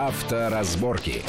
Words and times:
Авторазборки. 0.00 1.22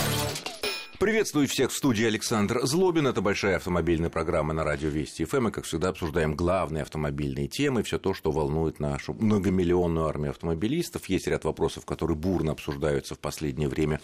Приветствую 1.01 1.47
всех 1.47 1.71
в 1.71 1.75
студии 1.75 2.05
Александр 2.05 2.59
Злобин. 2.61 3.07
Это 3.07 3.21
большая 3.21 3.55
автомобильная 3.55 4.11
программа 4.11 4.53
на 4.53 4.63
радио 4.63 4.89
Вести 4.89 5.25
ФМ. 5.25 5.47
И, 5.47 5.51
как 5.51 5.63
всегда, 5.63 5.89
обсуждаем 5.89 6.35
главные 6.35 6.83
автомобильные 6.83 7.47
темы, 7.47 7.81
все 7.81 7.97
то, 7.97 8.13
что 8.13 8.29
волнует 8.29 8.79
нашу 8.79 9.15
многомиллионную 9.15 10.05
армию 10.05 10.29
автомобилистов. 10.29 11.07
Есть 11.07 11.25
ряд 11.25 11.43
вопросов, 11.43 11.87
которые 11.87 12.15
бурно 12.15 12.51
обсуждаются 12.51 13.15
в 13.15 13.19
последнее 13.19 13.67
время 13.67 13.99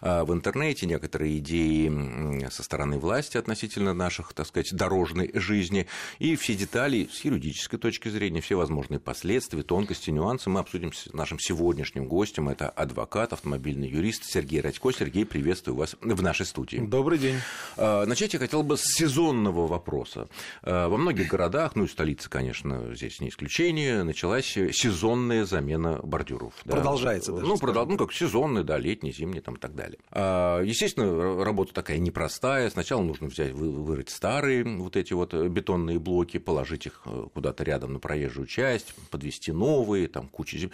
а, 0.00 0.24
в 0.24 0.32
интернете. 0.32 0.86
Некоторые 0.86 1.38
идеи 1.38 2.48
со 2.48 2.62
стороны 2.62 3.00
власти 3.00 3.36
относительно 3.36 3.92
наших, 3.92 4.32
так 4.32 4.46
сказать, 4.46 4.72
дорожной 4.72 5.32
жизни. 5.34 5.88
И 6.20 6.36
все 6.36 6.54
детали 6.54 7.08
с 7.12 7.24
юридической 7.24 7.78
точки 7.78 8.08
зрения, 8.08 8.40
все 8.40 8.54
возможные 8.54 9.00
последствия, 9.00 9.64
тонкости, 9.64 10.10
нюансы 10.10 10.48
мы 10.48 10.60
обсудим 10.60 10.92
с 10.92 11.12
нашим 11.12 11.40
сегодняшним 11.40 12.06
гостем. 12.06 12.48
Это 12.48 12.70
адвокат, 12.70 13.32
автомобильный 13.32 13.88
юрист 13.88 14.22
Сергей 14.26 14.60
Радько. 14.60 14.92
Сергей, 14.92 15.26
приветствую 15.26 15.74
вас 15.74 15.96
в 16.00 16.22
нашей 16.22 16.35
нашей 16.36 16.46
студии. 16.46 16.76
Добрый 16.76 17.18
день. 17.18 17.36
А, 17.76 18.04
начать 18.04 18.34
я 18.34 18.38
хотел 18.38 18.62
бы 18.62 18.76
с 18.76 18.82
сезонного 18.82 19.66
вопроса. 19.66 20.28
А, 20.62 20.88
во 20.88 20.98
многих 20.98 21.28
городах, 21.28 21.74
ну 21.76 21.84
и 21.84 21.88
столица, 21.88 22.28
конечно, 22.28 22.94
здесь 22.94 23.20
не 23.20 23.30
исключение, 23.30 24.02
началась 24.02 24.46
сезонная 24.46 25.46
замена 25.46 26.00
бордюров. 26.02 26.52
Продолжается 26.64 27.32
да. 27.32 27.40
Ну, 27.40 27.56
продол... 27.56 27.86
ну, 27.86 27.96
как 27.96 28.12
сезонный, 28.12 28.64
да, 28.64 28.76
летний, 28.76 29.12
зимний 29.12 29.40
там, 29.40 29.54
и 29.54 29.58
так 29.58 29.74
далее. 29.74 29.98
А, 30.10 30.62
естественно, 30.62 31.42
работа 31.42 31.72
такая 31.72 31.98
непростая. 31.98 32.68
Сначала 32.68 33.02
нужно 33.02 33.28
взять, 33.28 33.52
вырыть 33.52 34.10
старые 34.10 34.64
вот 34.64 34.96
эти 34.96 35.14
вот 35.14 35.32
бетонные 35.32 35.98
блоки, 35.98 36.38
положить 36.38 36.86
их 36.86 37.00
э, 37.06 37.28
куда-то 37.32 37.64
рядом 37.64 37.94
на 37.94 37.98
проезжую 37.98 38.46
часть, 38.46 38.94
подвести 39.10 39.52
новые, 39.52 40.08
там 40.08 40.28
куча 40.28 40.58
зим. 40.58 40.70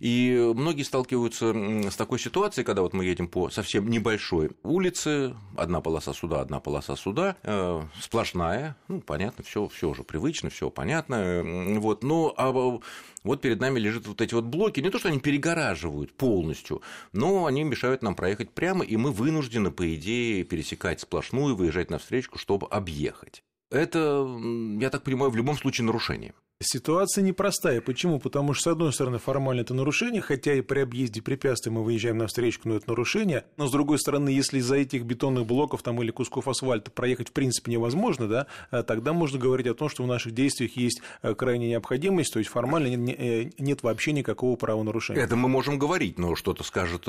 И 0.00 0.52
многие 0.54 0.82
сталкиваются 0.82 1.54
с 1.90 1.96
такой 1.96 2.18
ситуацией, 2.18 2.64
когда 2.64 2.82
вот 2.82 2.92
мы 2.92 3.04
едем 3.04 3.28
по 3.28 3.50
совсем 3.50 3.88
небольшой 3.88 4.50
улице, 4.64 4.95
улицы, 4.96 5.34
одна 5.56 5.80
полоса 5.80 6.12
сюда, 6.12 6.40
одна 6.40 6.60
полоса 6.60 6.96
сюда, 6.96 7.36
э, 7.42 7.82
сплошная, 8.00 8.76
ну, 8.88 9.00
понятно, 9.00 9.44
все, 9.44 9.68
все 9.68 9.88
уже 9.88 10.02
привычно, 10.02 10.50
все 10.50 10.70
понятно, 10.70 11.42
вот, 11.78 12.02
но 12.02 12.34
а 12.36 12.52
вот 12.52 13.40
перед 13.40 13.60
нами 13.60 13.78
лежат 13.78 14.06
вот 14.06 14.20
эти 14.20 14.34
вот 14.34 14.44
блоки, 14.44 14.80
не 14.80 14.90
то, 14.90 14.98
что 14.98 15.08
они 15.08 15.20
перегораживают 15.20 16.12
полностью, 16.12 16.82
но 17.12 17.46
они 17.46 17.64
мешают 17.64 18.02
нам 18.02 18.14
проехать 18.14 18.50
прямо, 18.50 18.84
и 18.84 18.96
мы 18.96 19.10
вынуждены, 19.12 19.70
по 19.70 19.94
идее, 19.94 20.44
пересекать 20.44 21.00
сплошную, 21.00 21.56
выезжать 21.56 21.90
на 21.90 21.98
встречку, 21.98 22.38
чтобы 22.38 22.66
объехать. 22.68 23.42
Это, 23.70 24.26
я 24.80 24.90
так 24.90 25.02
понимаю, 25.02 25.30
в 25.30 25.36
любом 25.36 25.56
случае 25.56 25.86
нарушение. 25.86 26.34
Ситуация 26.58 27.20
непростая. 27.20 27.82
Почему? 27.82 28.18
Потому 28.18 28.54
что, 28.54 28.70
с 28.70 28.72
одной 28.72 28.90
стороны, 28.90 29.18
формально 29.18 29.60
это 29.60 29.74
нарушение, 29.74 30.22
хотя 30.22 30.54
и 30.54 30.62
при 30.62 30.80
объезде 30.80 31.20
препятствий 31.20 31.70
мы 31.70 31.84
выезжаем 31.84 32.16
на 32.16 32.28
встречку, 32.28 32.70
но 32.70 32.76
это 32.76 32.88
нарушение. 32.88 33.44
Но, 33.58 33.66
с 33.66 33.70
другой 33.70 33.98
стороны, 33.98 34.30
если 34.30 34.60
из-за 34.60 34.76
этих 34.76 35.04
бетонных 35.04 35.44
блоков 35.44 35.82
там, 35.82 36.02
или 36.02 36.10
кусков 36.10 36.48
асфальта 36.48 36.90
проехать 36.90 37.28
в 37.28 37.32
принципе 37.32 37.72
невозможно, 37.72 38.26
да, 38.26 38.46
э, 38.70 38.82
тогда 38.84 39.12
можно 39.12 39.38
говорить 39.38 39.66
о 39.66 39.74
том, 39.74 39.90
что 39.90 40.02
в 40.02 40.06
наших 40.06 40.32
действиях 40.32 40.78
есть 40.78 41.02
э, 41.20 41.34
крайняя 41.34 41.72
необходимость, 41.72 42.32
то 42.32 42.38
есть 42.38 42.50
формально 42.50 42.86
нет, 42.86 43.16
э, 43.20 43.50
нет 43.58 43.82
вообще 43.82 44.12
никакого 44.12 44.56
правонарушения. 44.56 45.22
Это 45.22 45.36
мы 45.36 45.50
можем 45.50 45.78
говорить, 45.78 46.18
но 46.18 46.36
что-то 46.36 46.64
скажет 46.64 47.02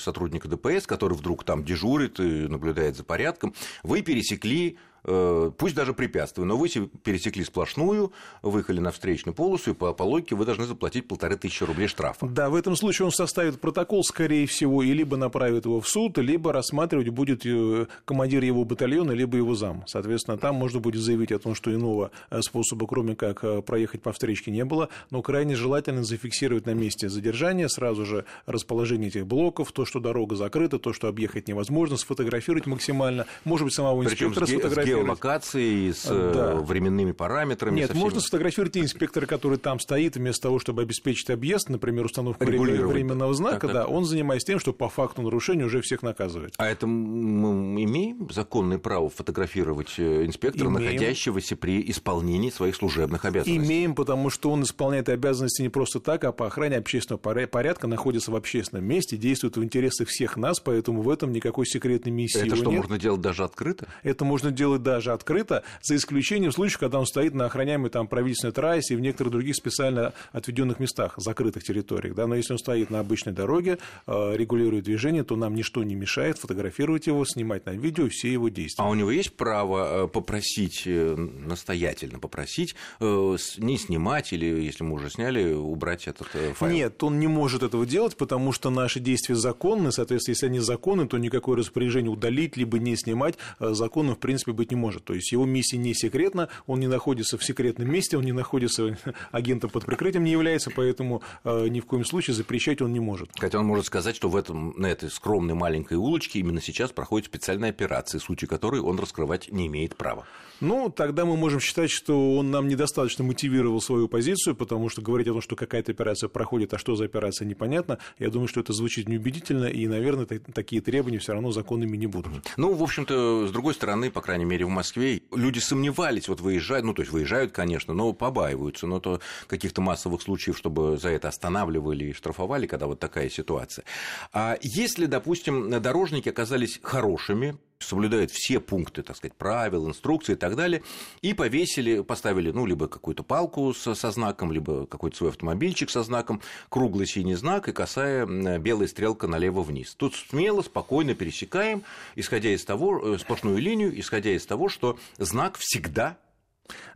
сотрудник 0.00 0.46
ДПС, 0.46 0.86
который 0.86 1.14
вдруг 1.14 1.42
там 1.42 1.64
дежурит 1.64 2.20
и 2.20 2.46
наблюдает 2.46 2.96
за 2.96 3.02
порядком. 3.02 3.54
Вы 3.82 4.02
пересекли 4.02 4.78
пусть 5.06 5.74
даже 5.74 5.94
препятствие, 5.94 6.46
но 6.46 6.56
вы 6.56 6.68
пересекли 6.68 7.44
сплошную, 7.44 8.12
выехали 8.42 8.80
на 8.80 8.90
встречную 8.90 9.34
полосу, 9.34 9.70
и 9.70 9.74
по, 9.74 9.92
по 9.92 10.02
логике 10.02 10.34
вы 10.34 10.44
должны 10.44 10.64
заплатить 10.66 11.06
полторы 11.06 11.36
тысячи 11.36 11.62
рублей 11.62 11.86
штрафа. 11.86 12.26
Да, 12.26 12.50
в 12.50 12.54
этом 12.56 12.74
случае 12.76 13.06
он 13.06 13.12
составит 13.12 13.60
протокол, 13.60 14.02
скорее 14.02 14.46
всего, 14.46 14.82
и 14.82 14.92
либо 14.92 15.16
направит 15.16 15.64
его 15.64 15.80
в 15.80 15.88
суд, 15.88 16.18
либо 16.18 16.52
рассматривать 16.52 17.08
будет 17.10 17.46
э, 17.46 17.86
командир 18.04 18.42
его 18.42 18.64
батальона, 18.64 19.12
либо 19.12 19.36
его 19.36 19.54
зам. 19.54 19.84
Соответственно, 19.86 20.38
там 20.38 20.56
можно 20.56 20.80
будет 20.80 21.02
заявить 21.02 21.30
о 21.32 21.38
том, 21.38 21.54
что 21.54 21.72
иного 21.72 22.10
э, 22.30 22.40
способа, 22.42 22.86
кроме 22.86 23.14
как 23.14 23.64
проехать 23.64 24.02
по 24.02 24.12
встречке, 24.12 24.50
не 24.50 24.64
было, 24.64 24.88
но 25.10 25.22
крайне 25.22 25.54
желательно 25.54 26.02
зафиксировать 26.02 26.66
на 26.66 26.74
месте 26.74 27.08
задержания 27.08 27.68
сразу 27.68 28.04
же 28.04 28.24
расположение 28.46 29.08
этих 29.08 29.26
блоков, 29.26 29.72
то, 29.72 29.84
что 29.84 30.00
дорога 30.00 30.34
закрыта, 30.36 30.78
то, 30.78 30.92
что 30.92 31.08
объехать 31.08 31.48
невозможно, 31.48 31.96
сфотографировать 31.96 32.66
максимально, 32.66 33.26
может 33.44 33.64
быть, 33.64 33.74
самого 33.74 34.04
инспектора 34.04 34.46
сфотографировать 34.46 34.95
геолокацией, 35.04 35.92
с 35.92 36.06
э, 36.08 36.32
да. 36.34 36.54
временными 36.56 37.12
параметрами. 37.12 37.76
Нет, 37.76 37.94
можно 37.94 38.20
сфотографировать 38.20 38.76
инспектора, 38.76 39.26
который 39.26 39.58
там 39.58 39.80
стоит, 39.80 40.16
вместо 40.16 40.42
того, 40.42 40.58
чтобы 40.58 40.82
обеспечить 40.82 41.30
объезд, 41.30 41.68
например, 41.68 42.06
установку 42.06 42.44
временного 42.44 43.34
знака, 43.34 43.66
так, 43.66 43.72
так. 43.72 43.72
да, 43.72 43.86
он 43.86 44.04
занимается 44.04 44.46
тем, 44.46 44.60
что 44.60 44.72
по 44.72 44.88
факту 44.88 45.22
нарушения 45.22 45.64
уже 45.64 45.80
всех 45.80 46.02
наказывает. 46.02 46.54
А 46.58 46.68
это 46.68 46.86
мы 46.86 47.82
имеем 47.84 48.28
законное 48.30 48.78
право 48.78 49.08
фотографировать 49.08 49.94
э, 49.98 50.26
инспектора, 50.26 50.68
имеем. 50.68 50.84
находящегося 50.84 51.56
при 51.56 51.90
исполнении 51.90 52.50
своих 52.50 52.76
служебных 52.76 53.24
обязанностей? 53.24 53.56
Имеем, 53.64 53.94
потому 53.94 54.30
что 54.30 54.50
он 54.50 54.62
исполняет 54.62 55.08
обязанности 55.08 55.62
не 55.62 55.68
просто 55.68 56.00
так, 56.00 56.24
а 56.24 56.32
по 56.32 56.46
охране 56.46 56.76
общественного 56.76 57.46
порядка, 57.46 57.86
находится 57.86 58.30
в 58.30 58.36
общественном 58.36 58.84
месте, 58.84 59.16
действует 59.16 59.56
в 59.56 59.64
интересах 59.64 60.08
всех 60.08 60.36
нас, 60.36 60.60
поэтому 60.60 61.02
в 61.02 61.10
этом 61.10 61.32
никакой 61.32 61.66
секретной 61.66 62.12
миссии 62.12 62.46
Это 62.46 62.56
что, 62.56 62.70
нет. 62.70 62.80
можно 62.80 62.98
делать 62.98 63.20
даже 63.20 63.44
открыто? 63.44 63.86
Это 64.02 64.24
можно 64.24 64.50
делать 64.50 64.82
даже 64.86 65.12
открыто, 65.12 65.64
за 65.82 65.96
исключением 65.96 66.52
случаев, 66.52 66.78
когда 66.78 67.00
он 67.00 67.06
стоит 67.06 67.34
на 67.34 67.46
охраняемой 67.46 67.90
там 67.90 68.06
правительственной 68.06 68.52
трассе 68.52 68.94
и 68.94 68.96
в 68.96 69.00
некоторых 69.00 69.32
других 69.32 69.56
специально 69.56 70.12
отведенных 70.32 70.78
местах, 70.78 71.14
закрытых 71.16 71.64
территориях. 71.64 72.14
Да? 72.14 72.28
Но 72.28 72.36
если 72.36 72.52
он 72.52 72.58
стоит 72.58 72.88
на 72.88 73.00
обычной 73.00 73.32
дороге, 73.32 73.78
э, 74.06 74.36
регулирует 74.36 74.84
движение, 74.84 75.24
то 75.24 75.34
нам 75.34 75.56
ничто 75.56 75.82
не 75.82 75.96
мешает 75.96 76.38
фотографировать 76.38 77.08
его, 77.08 77.24
снимать 77.24 77.66
на 77.66 77.70
видео 77.70 78.08
все 78.08 78.32
его 78.32 78.48
действия. 78.48 78.84
А 78.84 78.88
у 78.88 78.94
него 78.94 79.10
есть 79.10 79.36
право 79.36 80.04
э, 80.04 80.08
попросить, 80.08 80.84
э, 80.86 81.16
настоятельно 81.16 82.20
попросить, 82.20 82.76
не 83.00 83.78
снимать 83.78 84.32
или, 84.32 84.46
если 84.46 84.84
мы 84.84 84.94
уже 84.94 85.10
сняли, 85.10 85.52
убрать 85.52 86.06
этот 86.06 86.28
файл? 86.54 86.72
Нет, 86.72 87.02
он 87.02 87.18
не 87.18 87.26
может 87.26 87.64
этого 87.64 87.84
делать, 87.84 88.16
потому 88.16 88.52
что 88.52 88.70
наши 88.70 89.00
действия 89.00 89.34
законны, 89.34 89.90
соответственно, 89.90 90.34
если 90.34 90.46
они 90.46 90.60
законны, 90.60 91.08
то 91.08 91.18
никакое 91.18 91.56
распоряжение 91.56 92.10
удалить 92.10 92.56
либо 92.56 92.78
не 92.78 92.96
снимать 92.96 93.34
законом, 93.58 94.14
в 94.14 94.18
принципе, 94.18 94.52
быть 94.52 94.65
не 94.70 94.76
может. 94.76 95.04
То 95.04 95.14
есть 95.14 95.32
его 95.32 95.44
миссия 95.44 95.76
не 95.76 95.94
секретна, 95.94 96.48
он 96.66 96.80
не 96.80 96.88
находится 96.88 97.38
в 97.38 97.44
секретном 97.44 97.90
месте, 97.90 98.16
он 98.16 98.24
не 98.24 98.32
находится 98.32 98.96
агентом 99.32 99.70
под 99.70 99.84
прикрытием, 99.84 100.24
не 100.24 100.32
является, 100.32 100.70
поэтому 100.70 101.22
э, 101.44 101.68
ни 101.68 101.80
в 101.80 101.86
коем 101.86 102.04
случае 102.04 102.34
запрещать 102.34 102.82
он 102.82 102.92
не 102.92 103.00
может. 103.00 103.30
Хотя 103.38 103.58
он 103.58 103.66
может 103.66 103.86
сказать, 103.86 104.16
что 104.16 104.28
в 104.28 104.36
этом, 104.36 104.74
на 104.76 104.86
этой 104.86 105.10
скромной 105.10 105.54
маленькой 105.54 105.96
улочке 105.98 106.40
именно 106.40 106.60
сейчас 106.60 106.92
проходит 106.92 107.26
специальная 107.26 107.70
операция, 107.70 108.18
сути 108.18 108.46
которой 108.46 108.80
он 108.80 108.98
раскрывать 108.98 109.50
не 109.50 109.66
имеет 109.66 109.96
права. 109.96 110.26
Ну, 110.60 110.88
тогда 110.88 111.26
мы 111.26 111.36
можем 111.36 111.60
считать, 111.60 111.90
что 111.90 112.36
он 112.36 112.50
нам 112.50 112.66
недостаточно 112.66 113.22
мотивировал 113.22 113.80
свою 113.80 114.08
позицию, 114.08 114.56
потому 114.56 114.88
что 114.88 115.02
говорить 115.02 115.28
о 115.28 115.32
том, 115.32 115.42
что 115.42 115.54
какая-то 115.54 115.92
операция 115.92 116.28
проходит, 116.28 116.72
а 116.72 116.78
что 116.78 116.96
за 116.96 117.04
операция, 117.04 117.44
непонятно. 117.44 117.98
Я 118.18 118.30
думаю, 118.30 118.48
что 118.48 118.60
это 118.60 118.72
звучит 118.72 119.08
неубедительно, 119.08 119.66
и, 119.66 119.86
наверное, 119.86 120.24
такие 120.24 120.80
требования 120.80 121.18
все 121.18 121.34
равно 121.34 121.52
законными 121.52 121.96
не 121.96 122.06
будут. 122.06 122.32
Ну, 122.56 122.72
в 122.72 122.82
общем-то, 122.82 123.48
с 123.48 123.50
другой 123.50 123.74
стороны, 123.74 124.10
по 124.10 124.22
крайней 124.22 124.46
мере, 124.46 124.55
в 124.64 124.68
Москве 124.68 125.22
люди 125.32 125.58
сомневались, 125.58 126.28
вот 126.28 126.40
выезжают, 126.40 126.84
ну, 126.84 126.94
то 126.94 127.02
есть 127.02 127.12
выезжают, 127.12 127.52
конечно, 127.52 127.94
но 127.94 128.12
побаиваются, 128.12 128.86
но 128.86 129.00
то 129.00 129.20
каких-то 129.46 129.80
массовых 129.80 130.22
случаев, 130.22 130.56
чтобы 130.56 130.96
за 130.96 131.10
это 131.10 131.28
останавливали 131.28 132.06
и 132.06 132.12
штрафовали, 132.12 132.66
когда 132.66 132.86
вот 132.86 133.00
такая 133.00 133.28
ситуация. 133.28 133.84
А 134.32 134.58
если, 134.60 135.06
допустим, 135.06 135.70
дорожники 135.80 136.28
оказались 136.28 136.80
хорошими, 136.82 137.58
соблюдают 137.78 138.30
все 138.30 138.60
пункты, 138.60 139.02
так 139.02 139.16
сказать, 139.16 139.34
правил, 139.36 139.88
инструкции 139.88 140.32
и 140.32 140.36
так 140.36 140.56
далее, 140.56 140.82
и 141.22 141.34
повесили, 141.34 142.02
поставили, 142.02 142.50
ну, 142.50 142.66
либо 142.66 142.88
какую-то 142.88 143.22
палку 143.22 143.74
со, 143.74 143.94
со 143.94 144.10
знаком, 144.10 144.52
либо 144.52 144.86
какой-то 144.86 145.16
свой 145.16 145.30
автомобильчик 145.30 145.90
со 145.90 146.02
знаком, 146.02 146.40
круглый 146.68 147.06
синий 147.06 147.34
знак 147.34 147.68
и 147.68 147.72
косая 147.72 148.26
белая 148.58 148.88
стрелка 148.88 149.26
налево-вниз. 149.26 149.94
Тут 149.94 150.14
смело, 150.14 150.62
спокойно 150.62 151.14
пересекаем, 151.14 151.82
исходя 152.14 152.50
из 152.50 152.64
того, 152.64 153.14
э, 153.14 153.18
сплошную 153.18 153.58
линию, 153.58 153.98
исходя 153.98 154.30
из 154.30 154.46
того, 154.46 154.68
что 154.68 154.98
знак 155.18 155.56
всегда 155.58 156.16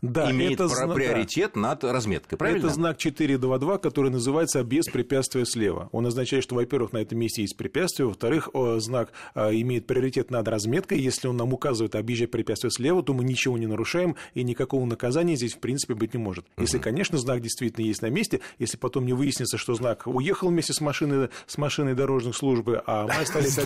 да, 0.03 0.31
имеет 0.31 0.55
это 0.55 0.69
зна... 0.69 0.95
приоритет 0.95 1.53
да. 1.55 1.61
над 1.61 1.85
разметкой, 1.85 2.39
правильно? 2.39 2.67
Это 2.67 2.75
знак 2.75 2.99
422, 2.99 3.79
который 3.79 4.11
называется 4.11 4.63
«без 4.63 4.87
препятствия 4.87 5.45
слева». 5.45 5.89
Он 5.93 6.07
означает, 6.07 6.45
что, 6.45 6.55
во-первых, 6.55 6.93
на 6.93 6.99
этом 6.99 7.19
месте 7.19 7.43
есть 7.43 7.57
препятствие, 7.57 8.07
во-вторых, 8.07 8.49
знак 8.79 9.13
а, 9.35 9.51
имеет 9.53 9.87
приоритет 9.87 10.31
над 10.31 10.47
разметкой. 10.49 11.01
Если 11.01 11.29
он 11.29 11.37
нам 11.37 11.53
указывает 11.53 11.95
объезжать 11.95 12.31
препятствие 12.31 12.71
слева, 12.71 13.03
то 13.03 13.13
мы 13.15 13.25
ничего 13.25 13.59
не 13.59 13.67
нарушаем, 13.67 14.17
и 14.35 14.43
никакого 14.43 14.85
наказания 14.85 15.37
здесь, 15.37 15.55
в 15.55 15.59
принципе, 15.59 15.95
быть 15.95 16.15
не 16.15 16.21
может. 16.21 16.45
Если, 16.59 16.77
угу. 16.77 16.85
конечно, 16.85 17.19
знак 17.19 17.41
действительно 17.41 17.85
есть 17.85 18.03
на 18.03 18.11
месте, 18.11 18.41
если 18.59 18.77
потом 18.77 19.07
не 19.07 19.13
выяснится, 19.13 19.59
что 19.59 19.75
знак 19.75 20.07
уехал 20.07 20.49
вместе 20.49 20.73
с 20.73 20.81
машиной, 20.81 21.29
с 21.47 21.59
машиной 21.59 21.95
дорожных 21.95 22.37
службы, 22.37 22.83
а 22.87 23.07
мы 23.07 23.15
остались 23.21 23.59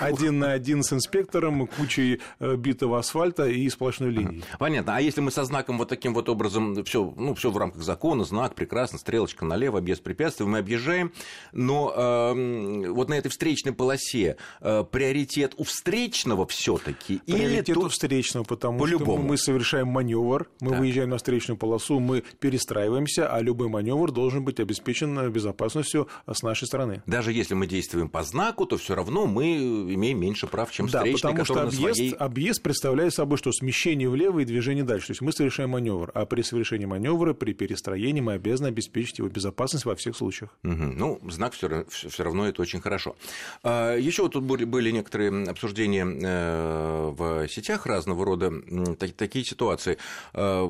один 0.00 0.38
на 0.38 0.52
один 0.52 0.82
с 0.82 0.92
инспектором, 0.92 1.66
кучей 1.66 2.20
э, 2.38 2.56
битого 2.56 2.98
асфальта 2.98 3.46
и 3.46 3.68
сплошной 3.68 4.10
линией. 4.10 4.44
Понятно. 4.58 4.96
А 4.96 5.00
если 5.00 5.20
мы 5.20 5.30
со 5.30 5.41
со 5.42 5.46
знаком 5.46 5.76
вот 5.76 5.88
таким 5.88 6.14
вот 6.14 6.28
образом, 6.28 6.84
все, 6.84 7.12
ну, 7.16 7.34
все 7.34 7.50
в 7.50 7.56
рамках 7.58 7.82
закона, 7.82 8.24
знак 8.24 8.54
прекрасно, 8.54 8.98
стрелочка 8.98 9.44
налево, 9.44 9.80
без 9.80 9.98
препятствий, 9.98 10.46
мы 10.46 10.58
объезжаем, 10.58 11.12
но 11.50 11.92
э, 11.94 12.88
вот 12.90 13.08
на 13.08 13.14
этой 13.14 13.28
встречной 13.28 13.72
полосе 13.72 14.36
э, 14.60 14.84
приоритет 14.88 15.54
у 15.56 15.64
встречного 15.64 16.46
все-таки 16.46 17.20
или 17.26 17.60
тут... 17.62 17.76
у 17.76 17.88
встречного, 17.88 18.44
потому 18.44 18.78
По-любому. 18.78 19.18
что 19.18 19.28
мы 19.28 19.36
совершаем 19.36 19.88
маневр, 19.88 20.48
мы 20.60 20.70
так. 20.70 20.78
выезжаем 20.78 21.10
на 21.10 21.16
встречную 21.16 21.58
полосу, 21.58 21.98
мы 21.98 22.22
перестраиваемся, 22.38 23.28
а 23.28 23.40
любой 23.40 23.68
маневр 23.68 24.12
должен 24.12 24.44
быть 24.44 24.60
обеспечен 24.60 25.28
безопасностью 25.32 26.06
с 26.30 26.42
нашей 26.42 26.68
стороны. 26.68 27.02
Даже 27.06 27.32
если 27.32 27.54
мы 27.54 27.66
действуем 27.66 28.08
по 28.08 28.22
знаку, 28.22 28.64
то 28.64 28.76
все 28.76 28.94
равно 28.94 29.26
мы 29.26 29.56
имеем 29.56 30.20
меньше 30.20 30.46
прав, 30.46 30.70
чем 30.70 30.86
да, 30.86 31.00
встречный, 31.00 31.30
потому 31.32 31.44
что 31.44 31.62
объезд, 31.62 31.96
своей... 31.96 32.12
объезд 32.12 32.62
представляет 32.62 33.12
собой 33.12 33.38
что 33.38 33.50
смещение 33.50 34.08
влево 34.08 34.38
и 34.38 34.44
движение 34.44 34.84
дальше. 34.84 35.08
То 35.08 35.12
есть 35.12 35.20
мы 35.20 35.31
совершаем 35.32 35.70
маневр, 35.70 36.10
а 36.14 36.26
при 36.26 36.42
совершении 36.42 36.86
маневра, 36.86 37.34
при 37.34 37.52
перестроении 37.52 38.20
мы 38.20 38.34
обязаны 38.34 38.68
обеспечить 38.68 39.18
его 39.18 39.28
безопасность 39.28 39.84
во 39.84 39.94
всех 39.94 40.16
случаях. 40.16 40.50
Угу. 40.64 40.72
Ну, 40.74 41.20
знак 41.30 41.54
все 41.54 42.22
равно 42.22 42.46
это 42.48 42.62
очень 42.62 42.80
хорошо. 42.80 43.16
А, 43.62 43.96
Еще 43.96 44.22
вот 44.22 44.32
тут 44.32 44.44
были 44.44 44.90
некоторые 44.90 45.48
обсуждения 45.48 46.04
э, 46.06 47.10
в 47.10 47.48
сетях 47.48 47.86
разного 47.86 48.24
рода, 48.24 48.52
такие 49.16 49.44
ситуации. 49.44 49.98
А, 50.34 50.68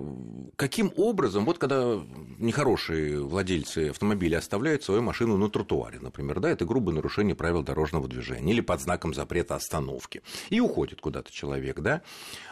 каким 0.57 0.93
образом, 0.97 1.45
вот 1.45 1.59
когда 1.59 2.01
нехорошие 2.39 3.21
владельцы 3.21 3.91
автомобиля 3.91 4.39
оставляют 4.39 4.83
свою 4.83 5.03
машину 5.03 5.37
на 5.37 5.49
тротуаре, 5.49 5.99
например, 6.01 6.41
да, 6.41 6.51
это 6.51 6.65
грубое 6.65 6.95
нарушение 6.95 7.35
правил 7.35 7.63
дорожного 7.63 8.09
движения 8.09 8.53
или 8.53 8.61
под 8.61 8.81
знаком 8.81 9.15
запрета 9.15 9.55
остановки, 9.55 10.23
и 10.51 10.61
уходит 10.61 11.01
куда-то 11.01 11.33
человек, 11.33 11.81
да, 11.81 12.03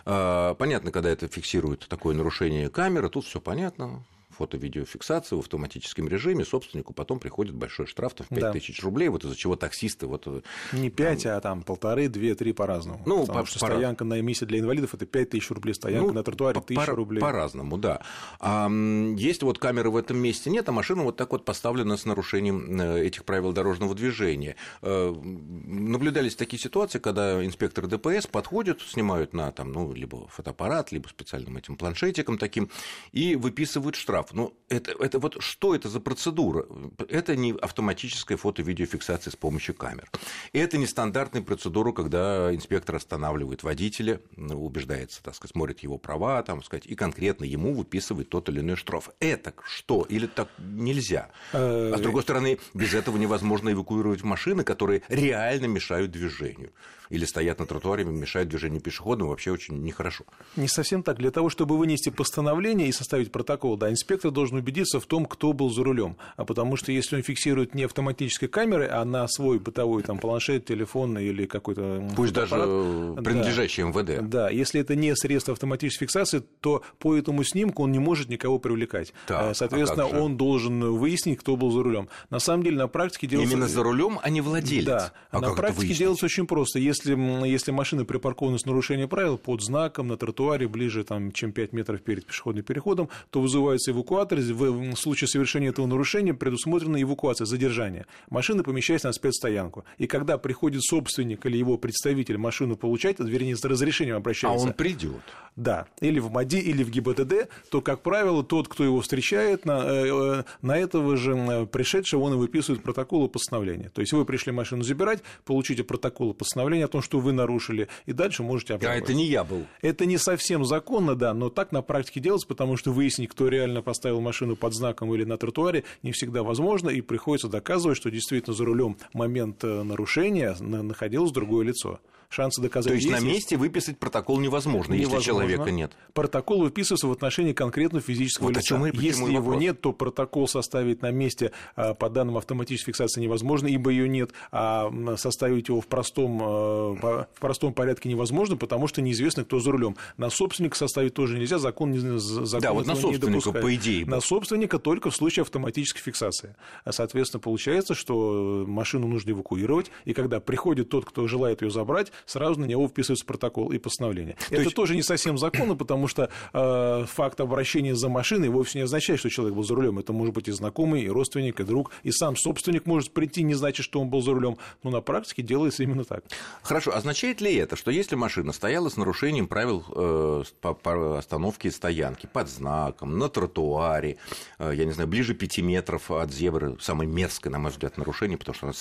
а, 0.04 0.54
понятно, 0.54 0.90
когда 0.90 1.10
это 1.10 1.28
фиксирует 1.28 1.86
такое 2.00 2.14
нарушение 2.14 2.70
камеры, 2.70 3.10
тут 3.10 3.26
все 3.26 3.42
понятно, 3.42 4.02
фото-видеофиксацию 4.40 5.38
в 5.38 5.42
автоматическом 5.42 6.08
режиме, 6.08 6.46
собственнику 6.46 6.94
потом 6.94 7.18
приходит 7.18 7.54
большой 7.54 7.86
штраф 7.86 8.14
в 8.18 8.28
5 8.28 8.40
да. 8.40 8.52
тысяч 8.52 8.82
рублей, 8.82 9.08
вот 9.08 9.22
из-за 9.22 9.36
чего 9.36 9.54
таксисты... 9.54 10.06
Вот, 10.06 10.26
э, 10.26 10.40
Не 10.72 10.88
5, 10.88 11.22
там, 11.22 11.36
а 11.36 11.40
там 11.40 11.62
полторы, 11.62 12.08
две, 12.08 12.34
три 12.34 12.54
по-разному. 12.54 13.02
Ну, 13.04 13.26
Потому 13.26 13.44
по, 13.44 13.50
что 13.50 13.60
по... 13.60 13.66
стоянка 13.66 14.04
на 14.04 14.18
эмиссии 14.18 14.46
для 14.46 14.60
инвалидов– 14.60 14.90
это 14.94 15.04
5 15.04 15.30
тысяч 15.30 15.50
рублей, 15.50 15.74
стоянка 15.74 16.08
ну, 16.08 16.14
на 16.14 16.22
тротуаре– 16.22 16.60
тысяча 16.66 16.92
рублей. 16.92 17.20
По-разному, 17.20 17.76
да. 17.76 18.00
А, 18.40 18.70
есть 18.70 19.42
вот 19.42 19.58
камеры 19.58 19.90
в 19.90 19.96
этом 19.96 20.16
месте 20.16 20.48
нет, 20.48 20.66
а 20.70 20.72
машина 20.72 21.02
вот 21.02 21.16
так 21.16 21.32
вот 21.32 21.44
поставлена 21.44 21.98
с 21.98 22.06
нарушением 22.06 22.80
э, 22.80 23.04
этих 23.04 23.24
правил 23.24 23.52
дорожного 23.52 23.94
движения. 23.94 24.56
Э, 24.80 25.14
наблюдались 25.14 26.34
такие 26.34 26.58
ситуации, 26.58 26.98
когда 26.98 27.44
инспекторы 27.44 27.88
ДПС 27.88 28.26
подходят, 28.26 28.80
снимают 28.80 29.34
на 29.34 29.52
там, 29.52 29.70
ну, 29.72 29.92
либо 29.92 30.26
фотоаппарат, 30.28 30.92
либо 30.92 31.08
специальным 31.08 31.58
этим 31.58 31.76
планшетиком 31.76 32.38
таким, 32.38 32.70
и 33.12 33.36
выписывают 33.36 33.96
штраф. 33.96 34.29
Ну, 34.32 34.56
это, 34.68 34.92
это 35.00 35.18
вот 35.18 35.36
что 35.40 35.74
это 35.74 35.88
за 35.88 36.00
процедура? 36.00 36.66
Это 37.08 37.36
не 37.36 37.52
автоматическая 37.52 38.36
фото-видеофиксация 38.36 39.30
с 39.30 39.36
помощью 39.36 39.74
камер. 39.74 40.10
Это 40.52 40.78
не 40.78 40.86
стандартная 40.86 41.42
процедура, 41.42 41.92
когда 41.92 42.54
инспектор 42.54 42.96
останавливает 42.96 43.62
водителя, 43.62 44.20
ну, 44.36 44.64
убеждается, 44.64 45.22
так 45.22 45.34
сказать, 45.34 45.52
смотрит 45.52 45.80
его 45.80 45.98
права, 45.98 46.42
там, 46.42 46.62
сказать, 46.62 46.86
и 46.86 46.94
конкретно 46.94 47.44
ему 47.44 47.74
выписывает 47.74 48.28
тот 48.28 48.48
или 48.48 48.60
иной 48.60 48.76
штраф. 48.76 49.10
Это 49.20 49.54
что? 49.64 50.02
Или 50.08 50.26
так 50.26 50.48
нельзя? 50.58 51.30
А 51.52 51.94
с 51.96 52.00
другой 52.00 52.22
стороны, 52.22 52.58
без 52.74 52.94
этого 52.94 53.16
невозможно 53.16 53.72
эвакуировать 53.72 54.22
машины, 54.22 54.64
которые 54.64 55.02
реально 55.08 55.66
мешают 55.66 56.10
движению 56.10 56.72
или 57.10 57.24
стоят 57.24 57.58
на 57.58 57.66
тротуаре, 57.66 58.04
мешают 58.04 58.48
движению 58.48 58.80
пешеходам, 58.80 59.28
вообще 59.28 59.50
очень 59.50 59.82
нехорошо. 59.82 60.24
Не 60.56 60.68
совсем 60.68 61.02
так. 61.02 61.18
Для 61.18 61.30
того, 61.30 61.50
чтобы 61.50 61.76
вынести 61.76 62.08
постановление 62.08 62.88
и 62.88 62.92
составить 62.92 63.32
протокол, 63.32 63.76
да, 63.76 63.90
инспектор 63.90 64.30
должен 64.30 64.56
убедиться 64.56 65.00
в 65.00 65.06
том, 65.06 65.26
кто 65.26 65.52
был 65.52 65.70
за 65.70 65.84
рулем. 65.84 66.16
А 66.36 66.44
потому 66.44 66.76
что 66.76 66.92
если 66.92 67.16
он 67.16 67.22
фиксирует 67.22 67.74
не 67.74 67.84
автоматической 67.84 68.48
камерой, 68.48 68.88
а 68.88 69.04
на 69.04 69.26
свой 69.28 69.58
бытовой 69.58 70.02
там, 70.02 70.18
планшет, 70.18 70.64
телефон 70.64 71.18
или 71.18 71.46
какой-то 71.46 72.08
Пусть 72.16 72.32
даже 72.32 72.54
принадлежащий 72.54 73.82
да, 73.82 73.88
МВД. 73.88 74.28
Да, 74.30 74.50
если 74.50 74.80
это 74.80 74.94
не 74.94 75.14
средство 75.16 75.52
автоматической 75.52 76.06
фиксации, 76.06 76.42
то 76.60 76.82
по 76.98 77.16
этому 77.16 77.42
снимку 77.42 77.82
он 77.82 77.92
не 77.92 77.98
может 77.98 78.28
никого 78.28 78.58
привлекать. 78.58 79.12
Так, 79.26 79.50
э, 79.50 79.54
Соответственно, 79.54 80.04
а 80.04 80.20
он 80.20 80.36
должен 80.36 80.92
выяснить, 80.92 81.38
кто 81.40 81.56
был 81.56 81.72
за 81.72 81.82
рулем. 81.82 82.08
На 82.30 82.38
самом 82.38 82.62
деле, 82.62 82.76
на 82.76 82.88
практике 82.88 83.26
делается... 83.26 83.54
Именно 83.54 83.68
за 83.68 83.82
рулем, 83.82 84.20
а 84.22 84.30
не 84.30 84.40
владелец. 84.40 84.86
Да, 84.86 85.12
а 85.30 85.40
на 85.40 85.54
практике 85.54 85.94
делается 85.94 86.26
очень 86.26 86.46
просто. 86.46 86.78
Если 86.78 86.99
если, 87.04 87.48
если 87.48 87.70
машина 87.70 88.04
припаркована 88.04 88.58
с 88.58 88.66
нарушением 88.66 89.08
правил 89.08 89.38
под 89.38 89.62
знаком 89.62 90.08
на 90.08 90.16
тротуаре 90.16 90.68
ближе, 90.68 91.04
там, 91.04 91.32
чем 91.32 91.52
5 91.52 91.72
метров 91.72 92.02
перед 92.02 92.26
пешеходным 92.26 92.64
переходом, 92.64 93.08
то 93.30 93.40
вызывается 93.40 93.90
эвакуатор. 93.92 94.38
В 94.38 94.96
случае 94.96 95.28
совершения 95.28 95.70
этого 95.70 95.86
нарушения 95.86 96.34
предусмотрена 96.34 97.00
эвакуация, 97.02 97.44
задержание. 97.44 98.06
Машина 98.28 98.62
помещается 98.62 99.08
на 99.08 99.12
спецстоянку. 99.12 99.84
И 99.98 100.06
когда 100.06 100.38
приходит 100.38 100.82
собственник 100.82 101.46
или 101.46 101.56
его 101.56 101.78
представитель 101.78 102.38
машину 102.38 102.76
получать, 102.76 103.18
вернее, 103.18 103.56
с 103.56 103.64
разрешением 103.64 104.16
обращается. 104.16 104.66
А 104.66 104.68
он 104.68 104.74
придет. 104.74 105.22
Да, 105.56 105.86
или 106.00 106.20
в 106.20 106.30
МАДИ, 106.30 106.56
или 106.56 106.82
в 106.82 106.90
ГИБДД, 106.90 107.48
то, 107.70 107.80
как 107.80 108.02
правило, 108.02 108.44
тот, 108.44 108.68
кто 108.68 108.84
его 108.84 109.00
встречает, 109.00 109.64
на, 109.64 109.82
э, 109.84 110.44
на 110.62 110.78
этого 110.78 111.16
же 111.16 111.68
пришедшего 111.70 112.22
он 112.22 112.34
и 112.34 112.36
выписывает 112.36 112.82
протоколы 112.82 113.28
постановления. 113.28 113.90
То 113.90 114.00
есть 114.00 114.12
вы 114.12 114.24
пришли 114.24 114.52
машину 114.52 114.82
забирать, 114.82 115.22
получите 115.44 115.84
протоколы 115.84 116.34
постановления 116.34 116.86
том, 116.90 117.02
что 117.02 117.20
вы 117.20 117.32
нарушили, 117.32 117.88
и 118.06 118.12
дальше 118.12 118.42
можете 118.42 118.74
оправдывать. 118.74 119.02
А 119.02 119.04
это 119.04 119.14
не 119.14 119.26
я 119.26 119.44
был. 119.44 119.66
Это 119.82 120.06
не 120.06 120.18
совсем 120.18 120.64
законно, 120.64 121.14
да, 121.14 121.34
но 121.34 121.48
так 121.48 121.72
на 121.72 121.82
практике 121.82 122.20
делается, 122.20 122.46
потому 122.46 122.76
что 122.76 122.92
выяснить, 122.92 123.30
кто 123.30 123.48
реально 123.48 123.82
поставил 123.82 124.20
машину 124.20 124.56
под 124.56 124.74
знаком 124.74 125.14
или 125.14 125.24
на 125.24 125.38
тротуаре, 125.38 125.84
не 126.02 126.12
всегда 126.12 126.42
возможно, 126.42 126.90
и 126.90 127.00
приходится 127.00 127.48
доказывать, 127.48 127.96
что 127.96 128.10
действительно 128.10 128.54
за 128.54 128.64
рулем 128.64 128.96
момент 129.12 129.64
э, 129.64 129.82
нарушения 129.82 130.54
находилось 130.60 131.32
другое 131.32 131.66
лицо 131.66 132.00
шансы 132.30 132.62
доказать 132.62 132.92
То 132.92 132.94
есть, 132.94 133.08
есть 133.08 133.20
на 133.20 133.24
месте 133.24 133.56
выписать 133.56 133.98
протокол 133.98 134.38
невозможно, 134.38 134.94
невозможно, 134.94 135.16
если 135.16 135.26
человека 135.26 135.70
нет. 135.72 135.92
Протокол 136.14 136.62
выписывается 136.62 137.08
в 137.08 137.12
отношении 137.12 137.52
конкретного 137.52 138.02
физического 138.02 138.46
вот 138.46 138.56
лица. 138.56 138.76
Если 138.94 139.24
его 139.24 139.46
вопрос. 139.46 139.60
нет, 139.60 139.80
то 139.80 139.92
протокол 139.92 140.46
составить 140.46 141.02
на 141.02 141.10
месте 141.10 141.50
а, 141.74 141.94
по 141.94 142.08
данным 142.08 142.36
автоматической 142.36 142.92
фиксации 142.92 143.20
невозможно, 143.20 143.66
ибо 143.66 143.90
ее 143.90 144.08
нет, 144.08 144.30
а 144.52 144.92
составить 145.16 145.68
его 145.68 145.80
в 145.80 145.88
простом, 145.88 146.40
а, 146.40 147.26
в 147.34 147.40
простом 147.40 147.74
порядке 147.74 148.08
невозможно, 148.08 148.56
потому 148.56 148.86
что 148.86 149.02
неизвестно, 149.02 149.44
кто 149.44 149.58
за 149.58 149.72
рулем. 149.72 149.96
На 150.16 150.30
собственника 150.30 150.76
составить 150.76 151.14
тоже 151.14 151.36
нельзя, 151.36 151.58
закон, 151.58 151.90
не, 151.90 151.98
закон 151.98 152.60
да, 152.60 152.72
вот 152.72 152.86
на 152.86 152.94
собственника, 152.94 153.50
по 153.50 153.74
идее. 153.74 154.06
На 154.06 154.20
собственника 154.20 154.78
только 154.78 155.10
в 155.10 155.16
случае 155.16 155.42
автоматической 155.42 156.00
фиксации. 156.00 156.54
А, 156.84 156.92
соответственно, 156.92 157.40
получается, 157.40 157.94
что 157.94 158.64
машину 158.68 159.08
нужно 159.08 159.32
эвакуировать, 159.32 159.90
и 160.04 160.12
когда 160.12 160.38
приходит 160.38 160.90
тот, 160.90 161.04
кто 161.04 161.26
желает 161.26 161.62
ее 161.62 161.70
забрать, 161.70 162.12
сразу 162.26 162.60
на 162.60 162.64
него 162.64 162.86
вписывается 162.88 163.24
протокол 163.24 163.72
и 163.72 163.78
постановление. 163.78 164.36
То 164.48 164.54
Это 164.54 164.62
есть... 164.64 164.76
тоже 164.76 164.94
не 164.94 165.02
совсем 165.02 165.38
законно, 165.38 165.76
потому 165.76 166.08
что 166.08 166.30
э, 166.52 167.04
факт 167.06 167.40
обращения 167.40 167.94
за 167.94 168.08
машиной 168.08 168.48
вовсе 168.48 168.78
не 168.78 168.84
означает, 168.84 169.20
что 169.20 169.30
человек 169.30 169.54
был 169.54 169.64
за 169.64 169.74
рулем. 169.74 169.98
Это 169.98 170.12
может 170.12 170.34
быть 170.34 170.48
и 170.48 170.52
знакомый, 170.52 171.02
и 171.02 171.08
родственник, 171.08 171.60
и 171.60 171.64
друг, 171.64 171.90
и 172.02 172.10
сам 172.10 172.36
собственник 172.36 172.86
может 172.86 173.12
прийти, 173.12 173.42
не 173.42 173.54
значит, 173.54 173.84
что 173.84 174.00
он 174.00 174.08
был 174.08 174.22
за 174.22 174.32
рулем. 174.32 174.58
Но 174.82 174.90
на 174.90 175.00
практике 175.00 175.42
делается 175.42 175.82
именно 175.82 176.04
так. 176.04 176.24
Хорошо. 176.62 176.94
Означает 176.94 177.40
ли 177.40 177.54
это, 177.54 177.76
что 177.76 177.90
если 177.90 178.16
машина 178.16 178.52
стояла 178.52 178.88
с 178.88 178.96
нарушением 178.96 179.46
правил 179.46 179.84
э, 179.94 180.44
по, 180.60 180.74
по 180.74 181.18
остановке 181.18 181.68
и 181.68 181.70
стоянки 181.70 182.28
под 182.32 182.48
знаком, 182.48 183.18
на 183.18 183.28
тротуаре, 183.28 184.16
э, 184.58 184.72
я 184.74 184.84
не 184.84 184.92
знаю, 184.92 185.08
ближе 185.08 185.34
5 185.34 185.58
метров 185.58 186.10
от 186.10 186.32
зебры, 186.32 186.76
самое 186.80 187.08
мерзкое, 187.08 187.52
на 187.52 187.58
мой 187.58 187.70
взгляд, 187.70 187.96
нарушение, 187.96 188.38
потому 188.38 188.54
что 188.54 188.66
она 188.66 188.74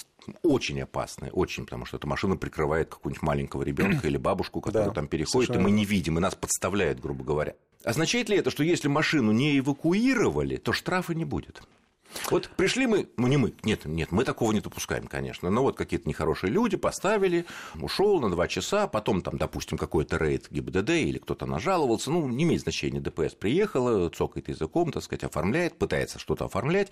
очень 0.44 0.82
опасная, 0.82 1.32
очень, 1.32 1.66
потому 1.66 1.86
что 1.86 1.98
эта 1.98 2.08
машина 2.08 2.36
прикрывает 2.36 2.90
какую-нибудь 2.90 3.22
маленького 3.22 3.64
ребенка 3.64 4.08
или 4.08 4.18
бабушку, 4.18 4.62
которая 4.62 4.90
да, 4.90 4.96
там 4.96 5.08
переходит, 5.08 5.56
и 5.56 5.60
мы 5.60 5.72
не 5.72 5.86
видим, 5.86 6.18
и 6.18 6.22
нас 6.22 6.36
подставляют, 6.36 7.00
грубо 7.00 7.24
говоря. 7.24 7.56
Означает 7.84 8.30
ли 8.30 8.38
это, 8.38 8.52
что 8.52 8.64
если 8.64 8.88
машину 8.88 9.32
не 9.32 9.58
эвакуировали, 9.60 10.58
то 10.58 10.74
штрафа 10.74 11.14
не 11.14 11.26
будет? 11.26 11.62
Вот 12.32 12.50
пришли 12.58 12.88
мы, 12.88 13.08
ну 13.18 13.28
не 13.28 13.38
мы, 13.38 13.54
нет, 13.64 13.86
нет, 13.86 14.12
мы 14.12 14.24
такого 14.24 14.52
не 14.52 14.62
допускаем, 14.62 15.06
конечно, 15.08 15.50
но 15.50 15.62
вот 15.62 15.78
какие-то 15.78 16.10
нехорошие 16.10 16.52
люди 16.52 16.76
поставили, 16.76 17.46
ушел 17.80 18.20
на 18.20 18.30
два 18.30 18.48
часа, 18.48 18.88
потом 18.88 19.22
там, 19.22 19.38
допустим, 19.38 19.78
какой-то 19.78 20.18
рейд 20.18 20.48
ГИБДД 20.50 20.90
или 20.90 21.20
кто-то 21.20 21.46
нажаловался, 21.46 22.10
ну, 22.12 22.28
не 22.28 22.46
имеет 22.46 22.62
значения, 22.62 23.00
ДПС 23.00 23.36
приехала, 23.36 24.10
цокает 24.10 24.50
языком, 24.50 24.92
так 24.92 25.04
сказать, 25.04 25.24
оформляет, 25.24 25.78
пытается 25.78 26.18
что-то 26.18 26.46
оформлять, 26.46 26.92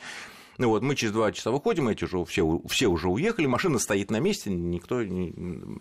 ну 0.58 0.70
вот 0.70 0.82
мы 0.82 0.96
через 0.96 1.14
два 1.14 1.32
часа 1.32 1.52
выходим, 1.52 1.88
эти 1.88 2.04
уже 2.04 2.24
все, 2.26 2.62
все 2.68 2.88
уже 2.88 3.10
уехали, 3.10 3.46
машина 3.46 3.80
стоит 3.80 4.12
на 4.12 4.20
месте, 4.20 4.50
никто 4.50 5.04
не... 5.04 5.34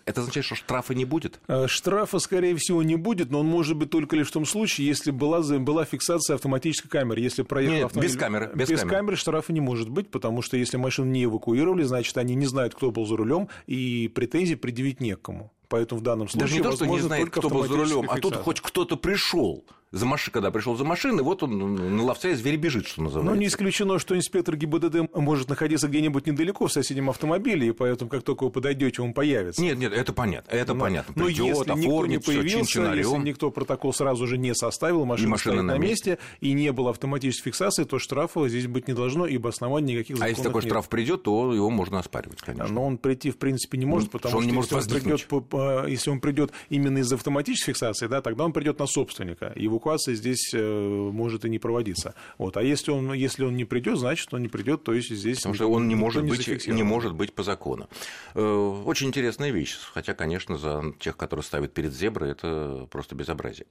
Это 0.05 0.21
означает, 0.21 0.45
что 0.45 0.55
штрафа 0.55 0.93
не 0.93 1.05
будет? 1.05 1.39
Э, 1.47 1.67
штрафа, 1.67 2.19
скорее 2.19 2.55
всего, 2.55 2.83
не 2.83 2.95
будет, 2.95 3.31
но 3.31 3.39
он 3.39 3.47
может 3.47 3.75
быть 3.75 3.89
только 3.89 4.15
лишь 4.15 4.27
в 4.27 4.31
том 4.31 4.45
случае, 4.45 4.87
если 4.87 5.11
была, 5.11 5.41
была 5.41 5.85
фиксация 5.85 6.35
автоматической 6.35 6.89
камеры. 6.89 7.21
Если 7.21 7.43
проехал 7.43 7.75
Нет, 7.75 7.85
автомобиль... 7.85 8.11
без 8.11 8.17
камеры. 8.17 8.51
Без, 8.53 8.69
без 8.69 8.79
камеры. 8.79 8.97
камеры 8.97 9.15
штрафа 9.15 9.53
не 9.53 9.61
может 9.61 9.89
быть, 9.89 10.09
потому 10.09 10.41
что 10.41 10.57
если 10.57 10.77
машину 10.77 11.11
не 11.11 11.23
эвакуировали, 11.25 11.83
значит, 11.83 12.17
они 12.17 12.35
не 12.35 12.45
знают, 12.45 12.75
кто 12.75 12.91
был 12.91 13.05
за 13.05 13.17
рулем, 13.17 13.49
и 13.65 14.07
претензий 14.13 14.55
предъявить 14.55 15.01
некому. 15.01 15.51
Поэтому 15.69 15.99
в 15.99 16.03
данном 16.03 16.29
случае 16.29 16.41
Даже 16.41 16.55
не 16.55 16.61
то, 16.63 16.71
что 16.71 16.85
не 16.85 16.99
знает, 16.99 17.29
кто 17.29 17.49
был 17.49 17.65
за 17.65 17.75
рулем, 17.75 18.07
а 18.09 18.19
тут 18.19 18.35
хоть 18.35 18.61
кто-то 18.61 18.95
пришел 18.95 19.65
за 19.91 20.05
маш... 20.05 20.29
когда 20.29 20.51
пришел 20.51 20.75
за 20.75 20.83
машиной, 20.83 21.23
вот 21.23 21.43
он 21.43 21.95
на 21.95 22.03
ловца 22.03 22.29
и 22.29 22.33
зверь 22.33 22.57
бежит, 22.57 22.87
что 22.87 23.03
называется. 23.03 23.31
Но 23.31 23.39
не 23.39 23.47
исключено, 23.47 23.99
что 23.99 24.15
инспектор 24.15 24.55
ГИБДД 24.55 25.15
может 25.15 25.49
находиться 25.49 25.87
где-нибудь 25.87 26.27
недалеко 26.27 26.67
в 26.67 26.71
соседнем 26.71 27.09
автомобиле, 27.09 27.67
и 27.67 27.71
поэтому, 27.71 28.09
как 28.09 28.23
только 28.23 28.45
вы 28.45 28.49
подойдете, 28.49 29.01
он 29.01 29.13
появится. 29.13 29.61
Нет, 29.61 29.77
нет, 29.77 29.93
это 29.93 30.13
понятно, 30.13 30.51
это 30.51 30.73
но, 30.73 30.81
понятно. 30.81 31.13
Но 31.15 31.25
Придет, 31.25 31.45
если 31.45 31.71
никто 31.71 32.05
не 32.05 32.17
появился, 32.19 32.93
если 32.93 33.17
никто 33.17 33.51
протокол 33.51 33.93
сразу 33.93 34.27
же 34.27 34.37
не 34.37 34.53
составил, 34.55 35.05
машина, 35.05 35.29
машина 35.29 35.55
стоит 35.55 35.67
на 35.67 35.77
месте, 35.77 35.97
месте, 35.97 36.17
и 36.41 36.53
не 36.53 36.71
было 36.71 36.91
автоматической 36.91 37.51
фиксации, 37.51 37.83
то 37.83 37.99
штрафа 37.99 38.47
здесь 38.47 38.67
быть 38.67 38.87
не 38.87 38.93
должно, 38.93 39.25
ибо 39.25 39.49
оснований 39.49 39.93
никаких 39.93 40.21
А 40.21 40.29
если 40.29 40.43
такой 40.43 40.61
нет. 40.61 40.71
штраф 40.71 40.89
придет, 40.89 41.23
то 41.23 41.53
его 41.53 41.69
можно 41.69 41.99
оспаривать, 41.99 42.41
конечно. 42.41 42.73
Но 42.73 42.85
он 42.85 42.97
прийти, 42.97 43.31
в 43.31 43.37
принципе, 43.37 43.77
не 43.77 43.85
может, 43.85 44.11
ну, 44.13 44.19
потому 44.19 44.31
что, 44.31 44.39
он 44.39 44.45
не 44.45 44.53
может 44.53 44.71
если, 44.71 44.93
он 44.93 45.01
придет, 45.01 45.27
по, 45.27 45.87
если 45.87 46.09
он 46.09 46.19
придет 46.19 46.51
именно 46.69 46.99
из 46.99 47.11
автоматической 47.11 47.73
фиксации, 47.73 48.07
да, 48.07 48.21
тогда 48.21 48.45
он 48.45 48.53
придет 48.53 48.79
на 48.79 48.87
собственника. 48.87 49.53
Эвакуация 49.77 50.15
здесь 50.15 50.53
э, 50.53 50.59
может 50.59 51.45
и 51.45 51.49
не 51.49 51.59
проводиться. 51.59 52.15
Вот. 52.39 52.57
А 52.57 52.63
если 52.63 52.89
он, 52.89 53.13
если 53.13 53.45
он 53.45 53.55
не 53.55 53.63
придет, 53.63 53.99
значит, 53.99 54.33
он 54.33 54.41
не 54.41 54.47
придет, 54.47 54.83
то 54.83 54.91
есть 54.91 55.11
здесь... 55.11 55.37
Потому 55.37 55.53
что 55.53 55.67
он 55.67 55.87
не 55.87 55.93
может, 55.93 56.23
не, 56.23 56.31
быть, 56.31 56.67
не 56.67 56.81
может 56.81 57.13
быть 57.13 57.31
по 57.33 57.43
закону. 57.43 57.87
Э, 58.33 58.41
очень 58.41 59.07
интересная 59.07 59.51
вещь, 59.51 59.77
хотя, 59.93 60.15
конечно, 60.15 60.57
за 60.57 60.93
тех, 60.99 61.15
которые 61.15 61.43
ставят 61.43 61.73
перед 61.73 61.93
зеброй, 61.93 62.31
это 62.31 62.87
просто 62.89 63.13
безобразие. 63.13 63.67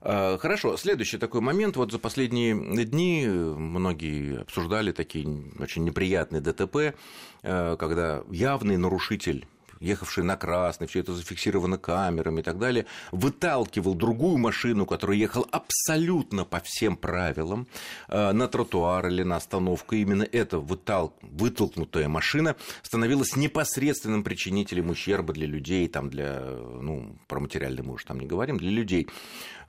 Э, 0.00 0.38
хорошо, 0.38 0.76
следующий 0.76 1.18
такой 1.18 1.40
момент. 1.40 1.76
Вот 1.76 1.90
за 1.90 1.98
последние 1.98 2.54
дни 2.84 3.26
многие 3.26 4.42
обсуждали 4.42 4.92
такие 4.92 5.26
очень 5.58 5.82
неприятные 5.82 6.40
ДТП, 6.40 6.94
когда 7.42 8.22
явный 8.30 8.76
нарушитель 8.76 9.44
ехавший 9.82 10.24
на 10.24 10.36
красный, 10.36 10.86
все 10.86 11.00
это 11.00 11.12
зафиксировано 11.12 11.78
камерами 11.78 12.40
и 12.40 12.42
так 12.42 12.58
далее, 12.58 12.86
выталкивал 13.10 13.94
другую 13.94 14.38
машину, 14.38 14.86
которая 14.86 15.16
ехала 15.16 15.46
абсолютно 15.50 16.44
по 16.44 16.60
всем 16.60 16.96
правилам, 16.96 17.66
э, 18.08 18.32
на 18.32 18.48
тротуар 18.48 19.08
или 19.08 19.22
на 19.22 19.36
остановку. 19.36 19.94
Именно 19.94 20.26
эта 20.30 20.58
вытал... 20.58 21.14
вытолкнутая 21.22 22.08
машина 22.08 22.56
становилась 22.82 23.36
непосредственным 23.36 24.22
причинителем 24.22 24.90
ущерба 24.90 25.32
для 25.32 25.46
людей, 25.46 25.88
там, 25.88 26.10
для, 26.10 26.40
ну, 26.40 27.16
про 27.26 27.40
материальный 27.40 27.82
мы 27.82 27.94
уже 27.94 28.06
там 28.06 28.20
не 28.20 28.26
говорим, 28.26 28.58
для 28.58 28.70
людей. 28.70 29.08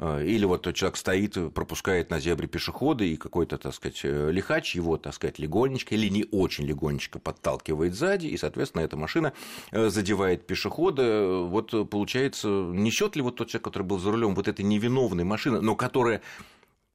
Э, 0.03 0.21
или 0.25 0.43
вот 0.43 0.73
человек 0.73 0.97
стоит, 0.97 1.37
пропускает 1.53 2.09
на 2.09 2.19
зебре 2.19 2.47
пешехода, 2.47 3.05
и 3.05 3.15
какой-то, 3.15 3.57
так 3.57 3.73
сказать, 3.73 4.01
э, 4.03 4.31
лихач 4.31 4.75
его, 4.75 4.97
так 4.97 5.13
сказать, 5.13 5.39
легонечко 5.39 5.95
или 5.95 6.09
не 6.09 6.25
очень 6.31 6.65
легонечко 6.65 7.19
подталкивает 7.19 7.95
сзади, 7.95 8.27
и, 8.27 8.37
соответственно, 8.37 8.81
эта 8.81 8.97
машина 8.97 9.33
задевает 9.71 10.45
пешехода, 10.45 11.43
вот 11.43 11.89
получается, 11.89 12.47
несет 12.49 13.15
ли 13.15 13.21
вот 13.21 13.37
тот 13.37 13.47
человек, 13.47 13.63
который 13.63 13.83
был 13.83 13.99
за 13.99 14.11
рулем 14.11 14.35
вот 14.35 14.47
этой 14.47 14.65
невиновной 14.65 15.23
машины, 15.23 15.61
но 15.61 15.75
которая 15.75 16.21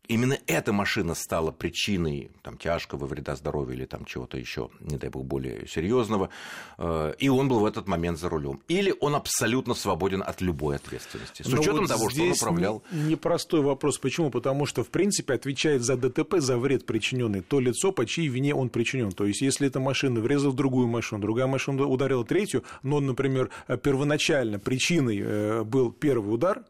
именно 0.08 0.38
эта 0.46 0.72
машина 0.72 1.14
стала 1.14 1.50
причиной 1.50 2.30
там, 2.42 2.56
тяжкого 2.58 3.06
вреда 3.06 3.36
здоровью 3.36 3.76
или 3.76 3.84
там 3.84 4.04
чего-то 4.04 4.38
еще, 4.38 4.70
не 4.80 4.96
дай 4.96 5.10
бог, 5.10 5.24
более 5.24 5.68
серьезного, 5.68 6.30
э, 6.78 7.14
и 7.18 7.28
он 7.28 7.48
был 7.48 7.60
в 7.60 7.64
этот 7.66 7.86
момент 7.86 8.18
за 8.18 8.28
рулем. 8.28 8.60
Или 8.68 8.94
он 9.00 9.14
абсолютно 9.14 9.74
свободен 9.74 10.22
от 10.22 10.40
любой 10.40 10.76
ответственности, 10.76 11.42
с 11.42 11.48
Но 11.48 11.60
учетом 11.60 11.80
вот 11.80 11.88
того, 11.88 12.10
что 12.10 12.22
он 12.22 12.32
управлял. 12.32 12.82
Непростой 12.90 13.60
вопрос. 13.60 13.98
Почему? 13.98 14.30
Потому 14.30 14.66
что, 14.66 14.82
в 14.82 14.88
принципе, 14.88 15.34
отвечает 15.34 15.82
за 15.82 15.96
ДТП, 15.96 16.36
за 16.38 16.58
вред 16.58 16.86
причиненный 16.86 17.42
то 17.42 17.60
лицо, 17.60 17.92
по 17.92 18.06
чьей 18.06 18.28
вине 18.28 18.54
он 18.54 18.70
причинен. 18.70 19.12
То 19.12 19.26
есть, 19.26 19.42
если 19.42 19.68
эта 19.68 19.78
машина 19.78 20.20
врезала 20.20 20.50
в 20.50 20.56
другую 20.56 20.88
машину, 20.88 21.20
другая 21.20 21.46
машина 21.46 21.86
ударила 21.86 22.24
третью, 22.24 22.64
но, 22.82 23.00
например, 23.00 23.50
первоначально 23.82 24.58
причиной 24.58 25.20
э, 25.20 25.64
был 25.64 25.92
первый 25.92 26.34
удар, 26.34 26.62
Э, 26.62 26.64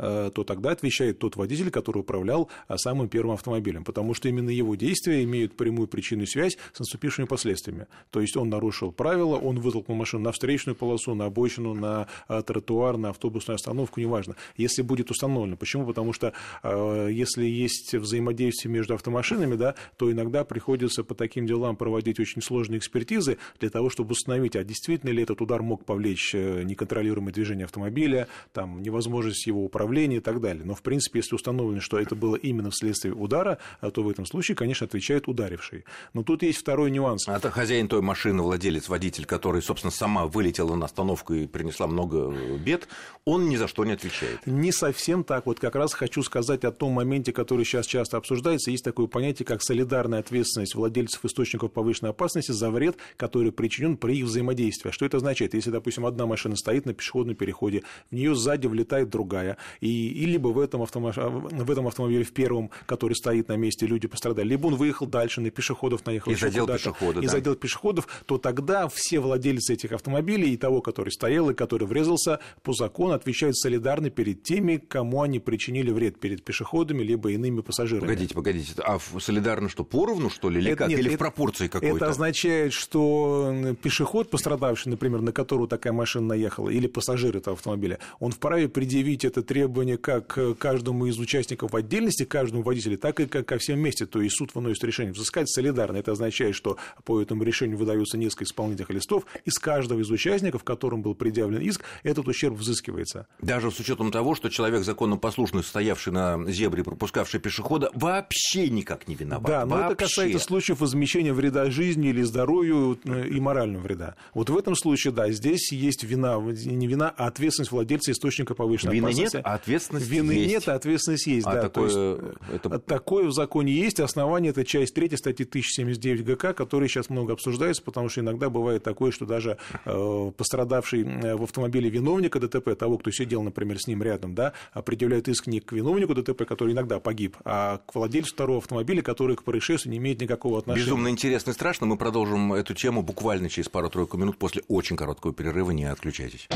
то 0.00 0.44
тогда 0.44 0.70
отвечает 0.70 1.18
тот 1.18 1.36
водитель, 1.36 1.70
который 1.70 1.98
управлял 1.98 2.48
а, 2.68 2.78
самым 2.78 3.08
первым 3.08 3.34
автомобилем, 3.34 3.84
потому 3.84 4.14
что 4.14 4.28
именно 4.28 4.50
его 4.50 4.74
действия 4.74 5.22
имеют 5.24 5.56
прямую 5.56 5.88
причинную 5.88 6.26
связь 6.26 6.56
с 6.72 6.78
наступившими 6.78 7.26
последствиями. 7.26 7.86
То 8.10 8.20
есть 8.20 8.36
он 8.36 8.48
нарушил 8.48 8.92
правила, 8.92 9.36
он 9.36 9.60
вытолкнул 9.60 9.96
машину 9.96 10.24
на 10.24 10.32
встречную 10.32 10.76
полосу, 10.76 11.14
на 11.14 11.26
обочину, 11.26 11.74
на 11.74 12.06
а, 12.28 12.42
тротуар, 12.42 12.96
на 12.96 13.10
автобусную 13.10 13.56
остановку, 13.56 14.00
неважно. 14.00 14.36
Если 14.56 14.82
будет 14.82 15.10
установлено. 15.10 15.56
Почему? 15.56 15.86
Потому 15.86 16.12
что 16.12 16.32
если 16.62 17.44
есть 17.44 17.94
взаимодействие 17.94 18.72
между 18.72 18.94
автомашинами, 18.94 19.56
да, 19.56 19.74
то 19.96 20.10
иногда 20.10 20.44
приходится 20.44 21.04
по 21.04 21.14
таким 21.14 21.46
делам 21.46 21.76
проводить 21.76 22.20
очень 22.20 22.42
сложные 22.42 22.78
экспертизы 22.78 23.38
для 23.58 23.70
того, 23.70 23.90
чтобы 23.90 24.12
установить, 24.12 24.56
а 24.56 24.64
действительно 24.64 25.10
ли 25.10 25.22
этот 25.22 25.40
удар 25.40 25.62
мог 25.62 25.84
повлечь 25.84 26.34
э, 26.34 26.62
неконтролируемое 26.62 27.32
движение 27.32 27.64
автомобиля, 27.64 28.28
там, 28.52 28.82
невозможность 28.82 29.46
его 29.46 29.64
управления, 29.64 29.89
управления 29.90 30.16
и 30.16 30.20
так 30.20 30.40
далее. 30.40 30.64
Но, 30.64 30.74
в 30.74 30.82
принципе, 30.82 31.18
если 31.18 31.34
установлено, 31.34 31.80
что 31.80 31.98
это 31.98 32.14
было 32.14 32.36
именно 32.36 32.70
вследствие 32.70 33.12
удара, 33.12 33.58
а 33.80 33.90
то 33.90 34.02
в 34.02 34.08
этом 34.08 34.24
случае, 34.24 34.54
конечно, 34.54 34.86
отвечает 34.86 35.26
ударивший. 35.26 35.84
Но 36.14 36.22
тут 36.22 36.42
есть 36.42 36.58
второй 36.58 36.90
нюанс. 36.90 37.28
А 37.28 37.36
это 37.36 37.50
хозяин 37.50 37.88
той 37.88 38.00
машины, 38.00 38.42
владелец, 38.42 38.88
водитель, 38.88 39.24
который, 39.24 39.62
собственно, 39.62 39.90
сама 39.90 40.26
вылетела 40.26 40.76
на 40.76 40.86
остановку 40.86 41.34
и 41.34 41.46
принесла 41.46 41.86
много 41.86 42.32
бед, 42.58 42.88
он 43.24 43.48
ни 43.48 43.56
за 43.56 43.66
что 43.66 43.84
не 43.84 43.92
отвечает. 43.92 44.46
Не 44.46 44.72
совсем 44.72 45.24
так. 45.24 45.46
Вот 45.46 45.58
как 45.58 45.74
раз 45.74 45.92
хочу 45.92 46.22
сказать 46.22 46.64
о 46.64 46.70
том 46.70 46.92
моменте, 46.92 47.32
который 47.32 47.64
сейчас 47.64 47.86
часто 47.86 48.16
обсуждается. 48.16 48.70
Есть 48.70 48.84
такое 48.84 49.08
понятие, 49.08 49.46
как 49.46 49.62
солидарная 49.62 50.20
ответственность 50.20 50.74
владельцев 50.74 51.24
источников 51.24 51.72
повышенной 51.72 52.10
опасности 52.10 52.52
за 52.52 52.70
вред, 52.70 52.96
который 53.16 53.50
причинен 53.50 53.96
при 53.96 54.18
их 54.18 54.26
взаимодействии. 54.26 54.90
А 54.90 54.92
что 54.92 55.04
это 55.04 55.16
означает? 55.16 55.54
Если, 55.54 55.70
допустим, 55.70 56.06
одна 56.06 56.26
машина 56.26 56.54
стоит 56.56 56.86
на 56.86 56.94
пешеходном 56.94 57.34
переходе, 57.34 57.82
в 58.10 58.14
нее 58.14 58.34
сзади 58.34 58.68
влетает 58.68 59.10
другая, 59.10 59.56
и, 59.80 60.08
и 60.08 60.26
либо 60.26 60.48
в 60.48 60.58
этом, 60.58 60.82
автомоб... 60.82 61.16
в 61.16 61.70
этом 61.70 61.86
автомобиле, 61.86 62.24
в 62.24 62.32
первом, 62.32 62.70
который 62.86 63.14
стоит 63.14 63.48
на 63.48 63.56
месте, 63.56 63.86
люди 63.86 64.06
пострадали, 64.06 64.48
либо 64.48 64.66
он 64.66 64.76
выехал 64.76 65.06
дальше, 65.06 65.40
на 65.40 65.50
пешеходов 65.50 66.04
наехал. 66.06 66.32
И 66.32 66.34
задел 66.34 66.66
пешеходов. 66.66 67.22
И 67.22 67.26
да. 67.26 67.32
задел 67.32 67.54
пешеходов, 67.54 68.06
то 68.26 68.38
тогда 68.38 68.88
все 68.88 69.20
владельцы 69.20 69.74
этих 69.74 69.92
автомобилей 69.92 70.52
и 70.52 70.56
того, 70.56 70.82
который 70.82 71.10
стоял 71.10 71.50
и 71.50 71.54
который 71.54 71.86
врезался, 71.86 72.40
по 72.62 72.72
закону 72.72 73.14
отвечают 73.14 73.56
солидарно 73.56 74.10
перед 74.10 74.42
теми, 74.42 74.76
кому 74.76 75.22
они 75.22 75.38
причинили 75.38 75.90
вред, 75.90 76.20
перед 76.20 76.44
пешеходами, 76.44 77.02
либо 77.02 77.30
иными 77.32 77.62
пассажирами. 77.62 78.06
Погодите, 78.06 78.34
погодите, 78.34 78.74
а 78.82 78.98
солидарно 79.18 79.68
что, 79.68 79.84
поровну, 79.84 80.28
что 80.28 80.50
ли, 80.50 80.60
или 80.60 80.72
это, 80.72 80.78
как? 80.78 80.88
Нет, 80.88 80.98
или 80.98 81.08
это, 81.08 81.16
в 81.16 81.18
пропорции 81.18 81.68
какой-то? 81.68 81.96
Это 81.96 82.08
означает, 82.08 82.72
что 82.74 83.74
пешеход, 83.82 84.28
пострадавший, 84.30 84.90
например, 84.90 85.22
на 85.22 85.32
которого 85.32 85.66
такая 85.66 85.92
машина 85.92 86.26
наехала, 86.26 86.68
или 86.68 86.86
пассажир 86.86 87.36
этого 87.36 87.56
автомобиля, 87.56 87.98
он 88.18 88.32
вправе 88.32 88.68
предъявить 88.68 89.24
это 89.24 89.42
требование 89.42 89.69
требования 89.70 89.98
как 89.98 90.26
к 90.26 90.54
каждому 90.54 91.06
из 91.06 91.18
участников 91.18 91.72
в 91.72 91.76
отдельности, 91.76 92.24
каждому 92.24 92.62
водителю, 92.62 92.98
так 92.98 93.20
и 93.20 93.26
ко 93.26 93.58
всем 93.58 93.78
вместе. 93.78 94.04
То 94.06 94.20
есть 94.20 94.36
суд 94.36 94.54
выносит 94.54 94.82
решение 94.82 95.12
взыскать 95.12 95.48
солидарно. 95.48 95.96
Это 95.96 96.12
означает, 96.12 96.56
что 96.56 96.76
по 97.04 97.20
этому 97.20 97.44
решению 97.44 97.78
выдаются 97.78 98.18
несколько 98.18 98.44
исполнительных 98.44 98.90
листов, 98.90 99.26
из 99.44 99.58
каждого 99.58 100.00
из 100.00 100.10
участников, 100.10 100.64
которым 100.64 101.02
был 101.02 101.14
предъявлен 101.14 101.60
иск, 101.60 101.82
этот 102.02 102.26
ущерб 102.26 102.56
взыскивается. 102.56 103.26
Даже 103.40 103.70
с 103.70 103.78
учетом 103.78 104.10
того, 104.10 104.34
что 104.34 104.48
человек 104.48 104.82
законопослушный, 104.84 105.62
стоявший 105.62 106.12
на 106.12 106.44
зебре, 106.50 106.82
пропускавший 106.82 107.38
пешехода, 107.38 107.90
вообще 107.94 108.68
никак 108.70 109.06
не 109.06 109.14
виноват. 109.14 109.46
Да, 109.46 109.66
но 109.66 109.76
вообще. 109.76 109.86
это 109.86 110.04
касается 110.04 110.38
случаев 110.40 110.80
возмещения 110.80 111.32
вреда 111.32 111.70
жизни 111.70 112.08
или 112.08 112.22
здоровью 112.22 112.98
э, 113.04 113.28
и 113.28 113.38
морального 113.38 113.82
вреда. 113.82 114.16
Вот 114.34 114.50
в 114.50 114.56
этом 114.56 114.74
случае, 114.74 115.12
да, 115.12 115.30
здесь 115.30 115.70
есть 115.72 116.02
вина, 116.02 116.38
не 116.38 116.86
вина, 116.88 117.14
а 117.16 117.26
ответственность 117.28 117.70
владельца 117.70 118.10
источника 118.10 118.54
повышенной 118.54 118.94
Вины 118.94 119.06
опасности. 119.06 119.36
нет, 119.36 119.46
а 119.50 119.54
ответственность 119.54 120.08
Вины 120.08 120.32
есть. 120.32 120.48
нет, 120.48 120.68
а 120.68 120.74
ответственность 120.74 121.26
есть, 121.26 121.46
а 121.46 121.54
да. 121.54 121.62
Такое, 121.62 121.88
есть, 121.88 122.34
это... 122.52 122.78
такое 122.78 123.26
в 123.26 123.32
законе 123.32 123.72
есть. 123.72 124.00
Основание– 124.00 124.50
это 124.52 124.64
часть 124.64 124.94
3 124.94 125.16
статьи 125.16 125.44
1079 125.44 126.24
ГК, 126.24 126.52
которая 126.52 126.88
сейчас 126.88 127.10
много 127.10 127.32
обсуждается, 127.32 127.82
потому 127.82 128.08
что 128.08 128.20
иногда 128.20 128.48
бывает 128.48 128.82
такое, 128.82 129.10
что 129.10 129.26
даже 129.26 129.58
э, 129.84 130.32
пострадавший 130.36 131.02
э, 131.02 131.36
в 131.36 131.42
автомобиле 131.42 131.90
виновника 131.90 132.38
ДТП, 132.38 132.76
того, 132.76 132.98
кто 132.98 133.10
сидел, 133.10 133.42
например, 133.42 133.80
с 133.80 133.86
ним 133.86 134.02
рядом, 134.02 134.34
да, 134.34 134.52
определяет 134.72 135.28
иск 135.28 135.46
не 135.48 135.60
к 135.60 135.72
виновнику 135.72 136.14
ДТП, 136.14 136.44
который 136.44 136.72
иногда 136.72 137.00
погиб, 137.00 137.36
а 137.44 137.78
к 137.78 137.94
владельцу 137.94 138.32
второго 138.34 138.58
автомобиля, 138.58 139.02
который 139.02 139.36
к 139.36 139.42
происшествию 139.42 139.92
не 139.92 139.98
имеет 139.98 140.20
никакого 140.20 140.58
отношения. 140.58 140.86
Безумно 140.86 141.08
интересно 141.08 141.50
и 141.50 141.54
страшно. 141.54 141.86
Мы 141.86 141.96
продолжим 141.96 142.52
эту 142.52 142.74
тему 142.74 143.02
буквально 143.02 143.48
через 143.48 143.68
пару-тройку 143.68 144.16
минут 144.16 144.38
после 144.38 144.62
очень 144.68 144.96
короткого 144.96 145.34
перерыва. 145.34 145.72
Не 145.72 145.84
отключайтесь. 145.84 146.48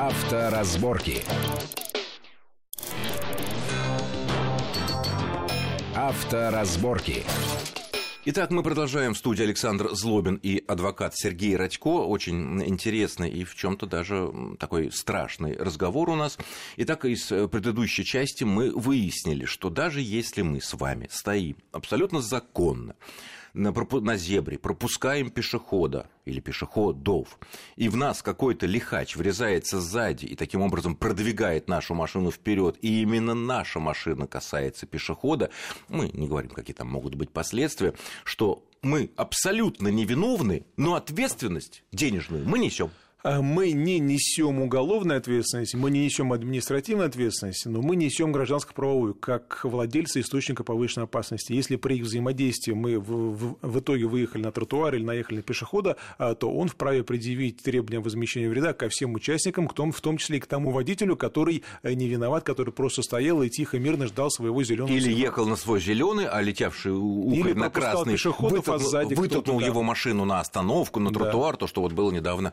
Авторазборки. 0.00 1.24
Авторазборки. 5.92 7.24
Итак, 8.24 8.52
мы 8.52 8.62
продолжаем 8.62 9.14
в 9.14 9.18
студии 9.18 9.42
Александр 9.42 9.88
Злобин 9.94 10.36
и 10.36 10.62
адвокат 10.68 11.16
Сергей 11.16 11.56
Радько. 11.56 11.88
Очень 11.88 12.62
интересный 12.62 13.28
и 13.28 13.42
в 13.42 13.56
чем-то 13.56 13.86
даже 13.86 14.30
такой 14.60 14.92
страшный 14.92 15.56
разговор 15.56 16.10
у 16.10 16.14
нас. 16.14 16.38
Итак, 16.76 17.04
из 17.04 17.26
предыдущей 17.26 18.04
части 18.04 18.44
мы 18.44 18.70
выяснили, 18.70 19.46
что 19.46 19.68
даже 19.68 20.00
если 20.00 20.42
мы 20.42 20.60
с 20.60 20.74
вами 20.74 21.08
стоим 21.10 21.56
абсолютно 21.72 22.20
законно, 22.20 22.94
на, 23.54 23.72
на 23.72 24.16
зебре, 24.16 24.58
пропускаем 24.58 25.30
пешехода 25.30 26.08
или 26.24 26.40
пешеходов, 26.40 27.38
и 27.76 27.88
в 27.88 27.96
нас 27.96 28.22
какой-то 28.22 28.66
лихач 28.66 29.16
врезается 29.16 29.80
сзади 29.80 30.26
и 30.26 30.36
таким 30.36 30.62
образом 30.62 30.94
продвигает 30.94 31.68
нашу 31.68 31.94
машину 31.94 32.30
вперед, 32.30 32.76
и 32.82 33.02
именно 33.02 33.34
наша 33.34 33.80
машина 33.80 34.26
касается 34.26 34.86
пешехода, 34.86 35.50
мы 35.88 36.08
не 36.08 36.28
говорим, 36.28 36.50
какие 36.50 36.74
там 36.74 36.88
могут 36.88 37.14
быть 37.14 37.30
последствия, 37.30 37.94
что 38.24 38.64
мы 38.82 39.10
абсолютно 39.16 39.88
невиновны, 39.88 40.64
но 40.76 40.94
ответственность 40.94 41.82
денежную 41.92 42.46
мы 42.46 42.58
несем. 42.58 42.90
А 43.24 43.42
мы 43.42 43.72
не 43.72 43.98
несем 43.98 44.60
уголовной 44.60 45.16
ответственности, 45.16 45.74
мы 45.74 45.90
не 45.90 46.04
несем 46.04 46.32
административной 46.32 47.06
ответственности, 47.06 47.66
но 47.66 47.82
мы 47.82 47.96
несем 47.96 48.30
гражданско-правовую, 48.30 49.14
как 49.14 49.60
владельцы 49.64 50.20
источника 50.20 50.62
повышенной 50.62 51.06
опасности. 51.06 51.52
Если 51.52 51.74
при 51.74 51.96
их 51.96 52.04
взаимодействии 52.04 52.74
мы 52.74 53.00
в, 53.00 53.34
в, 53.34 53.56
в 53.60 53.80
итоге 53.80 54.06
выехали 54.06 54.42
на 54.42 54.52
тротуар 54.52 54.94
или 54.94 55.02
наехали 55.02 55.38
на 55.38 55.42
пешехода, 55.42 55.96
а, 56.16 56.36
то 56.36 56.48
он 56.48 56.68
вправе 56.68 57.02
предъявить 57.02 57.60
требования 57.60 57.98
возмещения 57.98 58.48
вреда 58.48 58.72
ко 58.72 58.88
всем 58.88 59.14
участникам, 59.14 59.66
к 59.66 59.74
том, 59.74 59.90
в 59.90 60.00
том 60.00 60.16
числе 60.16 60.36
и 60.36 60.40
к 60.40 60.46
тому 60.46 60.70
водителю, 60.70 61.16
который 61.16 61.64
э, 61.82 61.94
не 61.94 62.06
виноват, 62.06 62.44
который 62.44 62.72
просто 62.72 63.02
стоял 63.02 63.42
и 63.42 63.48
тихо, 63.48 63.80
мирно 63.80 64.06
ждал 64.06 64.30
своего 64.30 64.62
зеленого. 64.62 64.92
Или 64.92 65.00
сигнала. 65.00 65.20
ехал 65.20 65.48
на 65.48 65.56
свой 65.56 65.80
зеленый, 65.80 66.28
а 66.28 66.40
летявший 66.40 66.92
ухарь 66.92 67.54
на 67.54 67.68
красный 67.68 68.12
вытолкнул, 68.12 68.74
а 68.74 68.78
сзади 68.78 69.14
вытолкнул 69.14 69.58
его 69.58 69.82
машину 69.82 70.24
на 70.24 70.38
остановку, 70.38 71.00
на 71.00 71.10
тротуар, 71.10 71.54
да. 71.54 71.58
то, 71.58 71.66
что 71.66 71.80
вот 71.80 71.92
было 71.92 72.12
недавно 72.12 72.52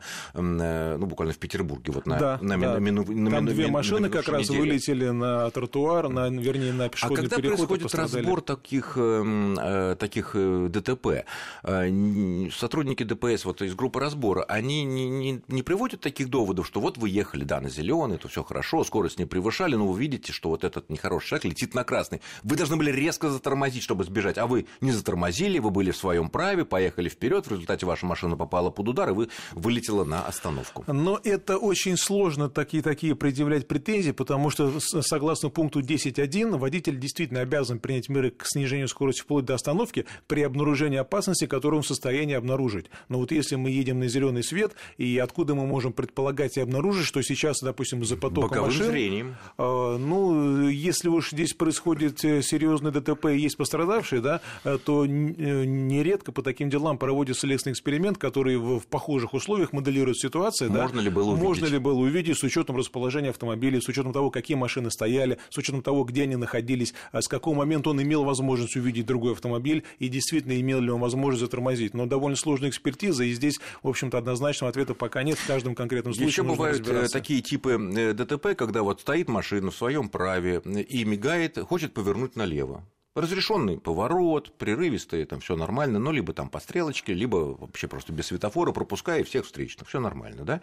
ну, 0.98 1.06
буквально 1.06 1.34
в 1.34 1.38
Петербурге, 1.38 1.92
вот 1.92 2.06
на, 2.06 2.18
да, 2.18 2.38
на, 2.40 2.56
да. 2.58 2.78
Мину, 2.78 3.04
на 3.04 3.30
Там 3.30 3.46
две 3.46 3.68
машины 3.68 4.08
как 4.08 4.28
раз 4.28 4.42
недели. 4.42 4.58
вылетели 4.58 5.08
на 5.08 5.50
тротуар, 5.50 6.08
на, 6.08 6.28
вернее, 6.28 6.72
на 6.72 6.88
пешеходный 6.88 7.26
а 7.26 7.28
когда 7.28 7.36
переход. 7.36 7.68
происходит 7.68 7.94
разбор 7.94 8.40
таких, 8.40 8.96
эм, 8.96 9.58
э, 9.58 9.96
таких 9.96 10.32
э, 10.34 10.68
ДТП, 10.70 11.24
сотрудники 11.62 13.02
ДПС 13.02 13.44
вот 13.44 13.62
из 13.62 13.74
группы 13.74 14.00
разбора, 14.00 14.44
они 14.44 14.84
не, 14.84 15.08
не, 15.08 15.42
не 15.48 15.62
приводят 15.62 16.00
таких 16.00 16.28
доводов, 16.28 16.66
что 16.66 16.80
вот 16.80 16.98
вы 16.98 17.08
ехали, 17.08 17.44
да, 17.44 17.60
на 17.60 17.68
зеленый, 17.68 18.18
то 18.18 18.28
все 18.28 18.42
хорошо, 18.42 18.84
скорость 18.84 19.18
не 19.18 19.24
превышали, 19.24 19.74
но 19.74 19.86
вы 19.86 19.98
видите, 19.98 20.32
что 20.32 20.48
вот 20.48 20.64
этот 20.64 20.90
нехороший 20.90 21.28
шаг 21.28 21.44
летит 21.44 21.74
на 21.74 21.84
красный. 21.84 22.20
Вы 22.42 22.56
должны 22.56 22.76
были 22.76 22.90
резко 22.90 23.30
затормозить, 23.30 23.82
чтобы 23.82 24.04
сбежать, 24.04 24.38
а 24.38 24.46
вы 24.46 24.66
не 24.80 24.92
затормозили, 24.92 25.58
вы 25.58 25.70
были 25.70 25.90
в 25.90 25.96
своем 25.96 26.28
праве, 26.30 26.64
поехали 26.64 27.08
вперед, 27.08 27.46
в 27.46 27.50
результате 27.50 27.86
ваша 27.86 28.06
машина 28.06 28.36
попала 28.36 28.70
под 28.70 28.88
удар, 28.88 29.10
и 29.10 29.12
вы 29.12 29.28
вылетела 29.52 30.04
на 30.04 30.24
остановку. 30.26 30.45
Но 30.86 31.20
это 31.22 31.58
очень 31.58 31.96
сложно 31.96 32.48
такие, 32.48 32.82
такие 32.82 33.14
предъявлять 33.14 33.68
претензии, 33.68 34.12
потому 34.12 34.50
что 34.50 34.80
согласно 34.80 35.50
пункту 35.50 35.80
10.1 35.80 36.56
водитель 36.56 36.98
действительно 36.98 37.40
обязан 37.40 37.78
принять 37.78 38.08
меры 38.08 38.30
к 38.30 38.44
снижению 38.46 38.88
скорости 38.88 39.22
вплоть 39.22 39.44
до 39.44 39.54
остановки 39.54 40.06
при 40.26 40.42
обнаружении 40.42 40.98
опасности, 40.98 41.46
которую 41.46 41.78
он 41.78 41.82
в 41.82 41.86
состоянии 41.86 42.34
обнаружить. 42.34 42.86
Но 43.08 43.18
вот 43.18 43.32
если 43.32 43.56
мы 43.56 43.70
едем 43.70 44.00
на 44.00 44.08
зеленый 44.08 44.42
свет, 44.42 44.74
и 44.96 45.18
откуда 45.18 45.54
мы 45.54 45.66
можем 45.66 45.92
предполагать 45.92 46.56
и 46.56 46.60
обнаружить, 46.60 47.06
что 47.06 47.22
сейчас, 47.22 47.58
допустим, 47.60 48.04
за 48.04 48.16
потоком 48.16 48.50
Боковым 48.50 48.70
машин... 48.70 48.86
зрением. 48.86 49.36
Э, 49.58 49.96
ну, 49.98 50.68
если 50.68 51.08
уж 51.08 51.30
здесь 51.30 51.54
происходит 51.54 52.24
э, 52.24 52.42
серьезный 52.42 52.92
ДТП 52.92 53.26
и 53.26 53.38
есть 53.38 53.56
пострадавшие, 53.56 54.20
да, 54.20 54.40
э, 54.64 54.78
то 54.82 55.04
э, 55.04 55.08
нередко 55.08 56.32
по 56.32 56.42
таким 56.42 56.70
делам 56.70 56.98
проводится 56.98 57.42
следственный 57.42 57.72
эксперимент, 57.72 58.18
который 58.18 58.56
в 58.56 58.86
похожих 58.86 59.34
условиях 59.34 59.72
моделирует 59.72 60.18
ситуацию, 60.18 60.35
да, 60.68 60.82
можно 60.82 61.00
ли 61.00 61.10
было 61.10 61.30
увидеть? 61.30 61.44
Можно 61.44 61.66
ли 61.66 61.78
было 61.78 61.98
увидеть 61.98 62.38
с 62.38 62.42
учетом 62.42 62.76
расположения 62.76 63.30
автомобилей, 63.30 63.80
с 63.80 63.88
учетом 63.88 64.12
того, 64.12 64.30
какие 64.30 64.56
машины 64.56 64.90
стояли, 64.90 65.38
с 65.50 65.58
учетом 65.58 65.82
того, 65.82 66.04
где 66.04 66.22
они 66.22 66.36
находились, 66.36 66.94
а 67.12 67.22
с 67.22 67.28
какого 67.28 67.54
момента 67.54 67.90
он 67.90 68.02
имел 68.02 68.24
возможность 68.24 68.76
увидеть 68.76 69.06
другой 69.06 69.32
автомобиль 69.32 69.84
и 69.98 70.08
действительно 70.08 70.58
имел 70.60 70.80
ли 70.80 70.90
он 70.90 71.00
возможность 71.00 71.42
затормозить. 71.42 71.94
Но 71.94 72.06
довольно 72.06 72.36
сложная 72.36 72.70
экспертиза, 72.70 73.24
и 73.24 73.32
здесь, 73.32 73.58
в 73.82 73.88
общем-то, 73.88 74.18
однозначного 74.18 74.70
ответа 74.70 74.94
пока 74.94 75.22
нет 75.22 75.38
в 75.38 75.46
каждом 75.46 75.74
конкретном 75.74 76.14
случае. 76.14 76.28
Еще 76.28 76.42
бывают 76.42 76.86
э, 76.88 77.08
такие 77.08 77.42
типы 77.42 77.72
э, 77.72 78.12
ДТП, 78.12 78.54
когда 78.56 78.82
вот 78.82 79.00
стоит 79.00 79.28
машина 79.28 79.70
в 79.70 79.76
своем 79.76 80.08
праве 80.08 80.60
и 80.64 81.04
мигает, 81.04 81.58
хочет 81.58 81.92
повернуть 81.94 82.36
налево 82.36 82.84
разрешенный 83.16 83.80
поворот, 83.80 84.52
прерывистый, 84.58 85.24
там 85.24 85.40
все 85.40 85.56
нормально, 85.56 85.98
но 85.98 86.12
либо 86.12 86.32
там 86.32 86.50
по 86.50 86.60
стрелочке, 86.60 87.14
либо 87.14 87.36
вообще 87.36 87.88
просто 87.88 88.12
без 88.12 88.26
светофора, 88.26 88.72
пропуская 88.72 89.24
всех 89.24 89.46
встречных, 89.46 89.88
все 89.88 90.00
нормально, 90.00 90.44
да? 90.44 90.60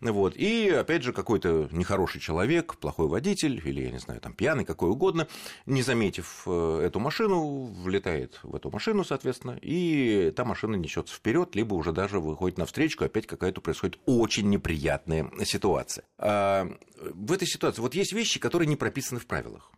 Вот. 0.00 0.34
И 0.36 0.70
опять 0.70 1.02
же 1.02 1.12
какой-то 1.12 1.68
нехороший 1.70 2.20
человек, 2.20 2.76
плохой 2.76 3.08
водитель 3.08 3.60
или, 3.64 3.82
я 3.82 3.90
не 3.90 3.98
знаю, 3.98 4.20
там 4.20 4.32
пьяный, 4.32 4.64
какой 4.64 4.90
угодно, 4.90 5.28
не 5.66 5.82
заметив 5.82 6.44
э, 6.46 6.82
эту 6.86 6.98
машину, 6.98 7.66
влетает 7.66 8.40
в 8.42 8.56
эту 8.56 8.70
машину, 8.70 9.04
соответственно, 9.04 9.58
и 9.60 10.32
та 10.34 10.44
машина 10.44 10.76
несется 10.76 11.14
вперед, 11.14 11.54
либо 11.54 11.74
уже 11.74 11.92
даже 11.92 12.20
выходит 12.20 12.56
на 12.56 12.64
встречку, 12.64 13.04
опять 13.04 13.26
какая-то 13.26 13.60
происходит 13.60 13.98
очень 14.06 14.48
неприятная 14.48 15.30
ситуация. 15.44 16.04
А 16.16 16.66
в 16.98 17.32
этой 17.32 17.46
ситуации 17.46 17.82
вот 17.82 17.94
есть 17.94 18.12
вещи, 18.12 18.40
которые 18.40 18.66
не 18.68 18.76
прописаны 18.76 19.20
в 19.20 19.26
правилах 19.26 19.70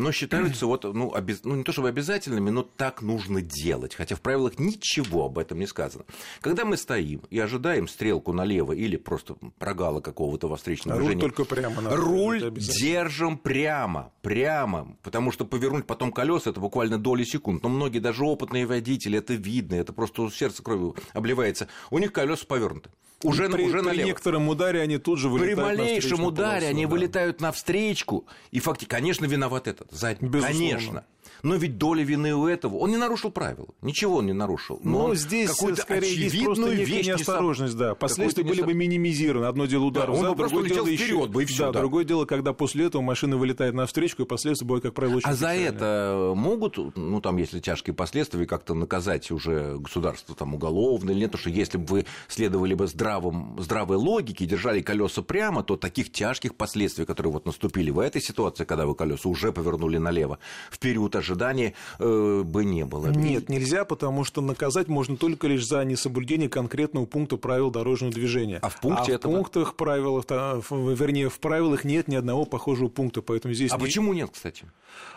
но 0.00 0.12
считаются 0.12 0.66
вот, 0.66 0.84
ну, 0.84 1.14
обез... 1.14 1.40
ну, 1.44 1.54
не 1.54 1.64
то 1.64 1.72
чтобы 1.72 1.88
обязательными, 1.88 2.50
но 2.50 2.62
так 2.62 3.02
нужно 3.02 3.40
делать, 3.40 3.94
хотя 3.94 4.16
в 4.16 4.20
правилах 4.20 4.58
ничего 4.58 5.26
об 5.26 5.38
этом 5.38 5.58
не 5.58 5.66
сказано. 5.66 6.04
Когда 6.40 6.64
мы 6.64 6.76
стоим 6.76 7.22
и 7.30 7.38
ожидаем 7.38 7.86
стрелку 7.86 8.32
налево 8.32 8.72
или 8.72 8.96
просто 8.96 9.36
прогала 9.58 10.00
какого-то 10.00 10.48
во 10.48 10.56
встречном 10.56 10.96
Руль 10.96 11.00
движении, 11.00 11.20
только 11.20 11.44
прямо. 11.44 11.82
Надо, 11.82 11.96
руль 11.96 12.50
держим 12.52 13.38
прямо, 13.38 14.12
прямо, 14.22 14.96
потому 15.02 15.32
что 15.32 15.44
повернуть 15.44 15.86
потом 15.86 16.12
колеса 16.12 16.50
это 16.50 16.60
буквально 16.60 16.98
доли 16.98 17.24
секунд. 17.24 17.62
Но 17.62 17.68
многие 17.68 17.98
даже 17.98 18.24
опытные 18.24 18.66
водители, 18.66 19.18
это 19.18 19.34
видно, 19.34 19.74
это 19.74 19.92
просто 19.92 20.30
сердце 20.30 20.62
кровью 20.62 20.96
обливается. 21.12 21.68
У 21.90 21.98
них 21.98 22.12
колеса 22.12 22.44
повернуты. 22.46 22.90
Уже, 23.22 23.48
при, 23.50 23.64
уже 23.64 23.78
при 23.80 23.86
налево. 23.86 24.06
некотором 24.06 24.48
ударе 24.48 24.80
они 24.80 24.98
тут 24.98 25.18
же 25.18 25.28
вылетают 25.28 25.56
При 25.58 25.62
малейшем 25.62 26.24
ударе 26.24 26.60
полосу, 26.60 26.70
они 26.70 26.86
да. 26.86 26.90
вылетают 26.90 27.40
навстречку. 27.40 28.26
И 28.50 28.60
фактически, 28.60 28.90
конечно, 28.90 29.26
виноват 29.26 29.68
этот 29.68 29.92
задний. 29.92 30.28
Безусловно. 30.28 30.58
Конечно. 30.58 31.04
Но 31.42 31.56
ведь 31.56 31.78
доля 31.78 32.02
вины 32.02 32.34
у 32.34 32.46
этого. 32.46 32.76
Он 32.76 32.90
не 32.90 32.96
нарушил 32.96 33.30
правила. 33.30 33.68
Ничего 33.82 34.16
он 34.16 34.26
не 34.26 34.32
нарушил. 34.32 34.80
Но, 34.82 35.08
Но 35.08 35.14
здесь 35.14 35.50
какую-то 35.50 35.82
скорее 35.82 36.14
есть 36.14 36.44
просто 36.44 36.68
вещь 36.70 37.06
не 37.06 37.12
неосторожность, 37.12 37.76
да. 37.76 37.94
Последствия 37.94 38.44
были 38.44 38.62
бы 38.62 38.74
минимизированы. 38.74 39.46
Одно 39.46 39.66
дело 39.66 39.84
удар 39.84 40.06
Да, 40.06 40.12
он 40.12 40.36
просто 40.36 40.56
другое 40.56 40.74
дело 40.74 40.86
вперед 40.86 41.00
еще... 41.00 41.26
бы, 41.26 41.42
и 41.42 41.46
всё, 41.46 41.66
да, 41.66 41.72
да. 41.72 41.80
другое 41.80 42.04
дело, 42.04 42.24
когда 42.24 42.52
после 42.52 42.86
этого 42.86 43.02
машина 43.02 43.36
вылетает 43.36 43.74
навстречу, 43.74 44.22
и 44.22 44.24
последствия 44.24 44.66
бывают, 44.66 44.84
как 44.84 44.94
правило, 44.94 45.16
очень 45.16 45.28
А 45.28 45.34
за 45.34 45.48
это 45.48 46.32
могут, 46.36 46.78
ну 46.96 47.20
там, 47.20 47.36
если 47.36 47.60
тяжкие 47.60 47.94
последствия, 47.94 48.46
как-то 48.46 48.74
наказать 48.74 49.30
уже 49.30 49.76
государство 49.78 50.34
там 50.34 50.54
уголовно 50.54 51.10
или 51.10 51.20
нет? 51.20 51.32
Потому 51.32 51.40
что 51.40 51.50
если 51.50 51.78
бы 51.78 51.86
вы 51.86 52.06
следовали 52.28 52.74
бы 52.74 52.86
здравым, 52.86 53.56
здравой 53.60 53.96
логике 53.96 54.46
держали 54.46 54.80
колеса 54.80 55.22
прямо, 55.22 55.62
то 55.62 55.76
таких 55.76 56.12
тяжких 56.12 56.54
последствий, 56.54 57.04
которые 57.04 57.32
вот 57.32 57.46
наступили 57.46 57.90
в 57.90 57.98
этой 57.98 58.20
ситуации, 58.20 58.64
когда 58.64 58.86
вы 58.86 58.94
колеса 58.94 59.28
уже 59.28 59.52
повернули 59.52 59.98
налево, 59.98 60.38
в 60.70 60.78
период 61.20 61.30
ожидания 61.30 61.74
э, 61.98 62.42
бы 62.44 62.64
не 62.64 62.84
было. 62.84 63.08
Нет, 63.08 63.48
нельзя, 63.48 63.84
потому 63.84 64.24
что 64.24 64.40
наказать 64.40 64.88
можно 64.88 65.16
только 65.16 65.46
лишь 65.46 65.66
за 65.66 65.84
несоблюдение 65.84 66.48
конкретного 66.48 67.06
пункта 67.06 67.36
правил 67.36 67.70
дорожного 67.70 68.12
движения. 68.12 68.58
А 68.62 68.68
в 68.68 68.80
пункте 68.80 69.12
а 69.12 69.14
это- 69.16 69.28
в 69.28 69.30
пунктах 69.32 69.76
правил, 69.76 70.18
вернее, 70.20 71.28
в 71.28 71.38
правилах 71.38 71.84
нет 71.84 72.08
ни 72.08 72.16
одного 72.16 72.44
похожего 72.44 72.88
пункта, 72.88 73.22
поэтому 73.22 73.54
здесь 73.54 73.72
А 73.72 73.76
не- 73.76 73.82
почему 73.82 74.12
нет, 74.12 74.30
кстати? 74.32 74.64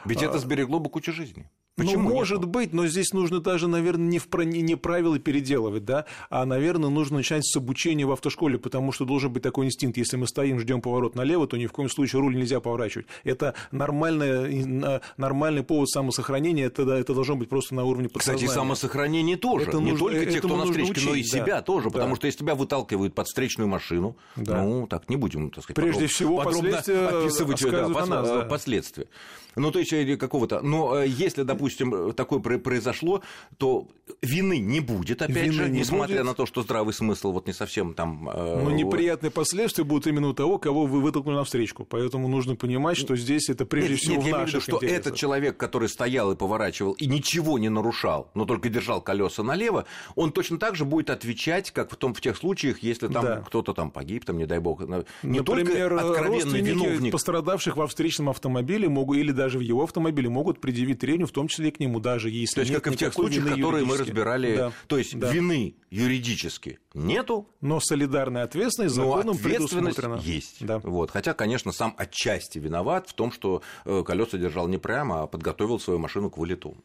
Ведь 0.06 0.22
это 0.22 0.38
сберегло 0.40 0.80
бы 0.80 0.90
кучу 0.90 1.12
жизни. 1.14 1.50
Почему 1.76 2.10
ну, 2.10 2.16
может 2.16 2.46
быть, 2.46 2.72
но 2.72 2.86
здесь 2.86 3.14
нужно 3.14 3.40
даже, 3.40 3.68
наверное, 3.68 4.06
не, 4.06 4.20
в, 4.20 4.28
не 4.44 4.76
правила 4.76 5.18
переделывать, 5.18 5.84
да, 5.86 6.06
а, 6.30 6.46
наверное, 6.46 6.92
нужно 6.92 7.18
начинать 7.18 7.44
с 7.48 7.58
обучения 7.58 8.06
в 8.06 8.12
автошколе, 8.12 8.60
потому 8.60 8.92
что 8.92 9.06
должен 9.06 9.34
быть 9.34 9.42
такой 9.42 9.66
инстинкт. 9.66 9.98
Если 9.98 10.16
мы 10.16 10.28
стоим, 10.28 10.60
ждем 10.60 10.82
поворот 10.82 11.16
налево, 11.16 11.48
то 11.48 11.58
ни 11.58 11.66
в 11.66 11.72
коем 11.72 11.90
случае 11.90 12.22
руль 12.22 12.36
нельзя 12.36 12.60
поворачивать. 12.60 13.08
Это 13.24 13.56
на- 13.72 15.02
нормальный 15.18 15.64
повод 15.64 15.90
самосохранения, 15.90 16.66
это, 16.68 16.84
это 16.84 17.16
должно 17.16 17.38
быть 17.38 17.50
просто 17.50 17.74
на 17.74 17.86
уровне 17.86 18.08
Кстати, 18.08 18.26
подсознания. 18.44 18.54
самосохранение 18.54 19.38
тоже. 19.38 19.66
Это 19.70 19.80
не 19.80 19.92
нужно- 19.94 20.10
только 20.12 20.26
те, 20.28 20.40
кто 20.40 20.56
на 20.56 20.66
встречке, 20.66 21.02
но 21.08 21.16
и 21.16 21.22
учить, 21.22 21.32
да. 21.32 21.38
себя 21.40 21.62
тоже. 21.64 21.86
Да. 21.86 21.94
Потому 21.94 22.16
что 22.16 22.28
если 22.28 22.38
тебя 22.42 22.54
выталкивают 22.54 23.16
под 23.16 23.26
встречную 23.26 23.68
машину, 23.68 24.16
Да. 24.36 24.62
ну, 24.62 24.86
так 24.86 25.10
не 25.10 25.16
будем, 25.16 25.50
так 25.50 25.64
сказать, 25.64 25.76
Прежде 25.76 26.02
подробно- 26.02 26.08
всего, 26.08 26.38
подробно 26.38 26.78
описывать 27.24 27.62
да, 27.64 28.06
нас, 28.06 28.30
да. 28.30 28.42
последствия. 28.42 29.08
Ну, 29.56 29.72
то 29.72 29.80
есть, 29.80 29.94
или 29.94 30.16
какого-то... 30.16 30.62
Но 30.62 31.00
э, 31.00 31.08
если, 31.08 31.44
допустим, 31.44 31.63
такое 31.70 32.40
про- 32.40 32.58
произошло, 32.58 33.22
то 33.58 33.88
вины 34.22 34.58
не 34.60 34.80
будет, 34.80 35.22
опять 35.22 35.38
Вины 35.46 35.54
же, 35.54 35.70
не 35.70 35.80
несмотря 35.80 36.18
будет. 36.18 36.26
на 36.26 36.34
то, 36.34 36.46
что 36.46 36.62
здравый 36.64 36.94
смысл 36.94 37.32
вот 37.32 37.48
не 37.48 37.54
совсем 37.54 37.94
там... 37.94 38.30
э, 38.30 38.62
Но 38.64 38.72
неприятные 38.72 39.32
последствия 39.32 39.84
будут 39.84 40.08
именно 40.08 40.28
у 40.30 40.34
того, 40.34 40.58
кого 40.58 40.86
вы 40.86 41.02
вытолкнули 41.02 41.36
навстречу. 41.36 41.86
Поэтому 41.90 42.28
нужно 42.28 42.56
понимать, 42.56 42.98
что 42.98 43.16
здесь 43.16 43.50
это 43.50 43.66
прежде 43.66 43.92
Нет, 43.94 44.00
всего 44.02 44.16
нет, 44.16 44.24
в 44.24 44.26
я 44.28 44.32
имею 44.34 44.46
в 44.46 44.50
виду, 44.50 44.62
что 44.62 44.76
интересах. 44.78 44.98
этот 45.00 45.16
человек, 45.16 45.58
который 45.58 45.90
стоял 45.90 46.32
и 46.32 46.36
поворачивал, 46.36 46.94
и 46.94 47.06
ничего 47.06 47.58
не 47.60 47.70
нарушал, 47.70 48.30
но 48.34 48.46
только 48.46 48.70
держал 48.70 49.02
колеса 49.02 49.44
налево, 49.44 49.86
он 50.16 50.32
точно 50.32 50.58
так 50.58 50.76
же 50.76 50.86
будет 50.86 51.10
отвечать, 51.10 51.72
как 51.72 51.92
в, 51.92 51.96
том, 51.96 52.14
в 52.14 52.22
тех 52.22 52.36
случаях, 52.38 52.80
если 52.84 53.08
там 53.08 53.24
Да. 53.24 53.44
кто-то 53.46 53.74
там 53.74 53.92
погиб, 53.92 54.26
там, 54.26 54.38
не 54.38 54.46
дай 54.46 54.60
бог. 54.60 54.82
Не 54.82 55.40
Например, 55.40 55.44
только 55.90 56.00
откровенный 56.00 56.28
родственники 56.40 56.70
виновник. 56.70 57.12
пострадавших 57.12 57.78
во 57.78 57.88
встречном 57.88 58.30
автомобиле 58.30 58.90
могут, 58.90 59.18
или 59.18 59.32
даже 59.32 59.58
в 59.58 59.62
его 59.62 59.84
автомобиле 59.84 60.30
могут 60.30 60.60
предъявить 60.60 61.00
трению, 61.00 61.28
в 61.28 61.32
том 61.32 61.48
числе 61.48 61.53
числе 61.54 61.72
к 61.72 61.80
нему, 61.80 62.00
даже 62.00 62.30
если 62.30 62.56
То 62.56 62.62
есть, 62.62 62.72
нет 62.72 62.82
как 62.82 62.94
и 62.94 62.96
в 62.96 63.00
тех 63.00 63.14
случаях, 63.14 63.50
которые 63.50 63.86
мы 63.86 63.98
разбирали, 63.98 64.58
да, 64.58 64.72
то 64.88 64.98
есть 64.98 65.18
да. 65.18 65.32
вины 65.32 65.76
юридически 65.90 66.80
нету, 66.94 67.48
но 67.62 67.80
солидарная 67.80 68.44
ответственность 68.44 68.96
законом 68.96 69.36
ответственность 69.36 70.00
есть. 70.26 70.66
Да. 70.66 70.80
Вот. 70.80 71.12
Хотя, 71.12 71.34
конечно, 71.34 71.72
сам 71.72 71.94
отчасти 71.98 72.60
виноват 72.60 73.10
в 73.10 73.14
том, 73.14 73.32
что 73.32 73.62
э, 73.86 74.04
колеса 74.06 74.38
держал 74.38 74.68
не 74.68 74.78
прямо, 74.78 75.24
а 75.24 75.28
подготовил 75.28 75.80
свою 75.80 76.00
машину 76.00 76.30
к 76.30 76.38
вылету. 76.38 76.76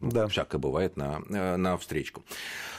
Ну, 0.00 0.10
да. 0.10 0.28
Всякое 0.28 0.58
бывает 0.58 0.96
на, 0.96 1.20
э, 1.28 1.56
на 1.56 1.76
встречку. 1.76 2.22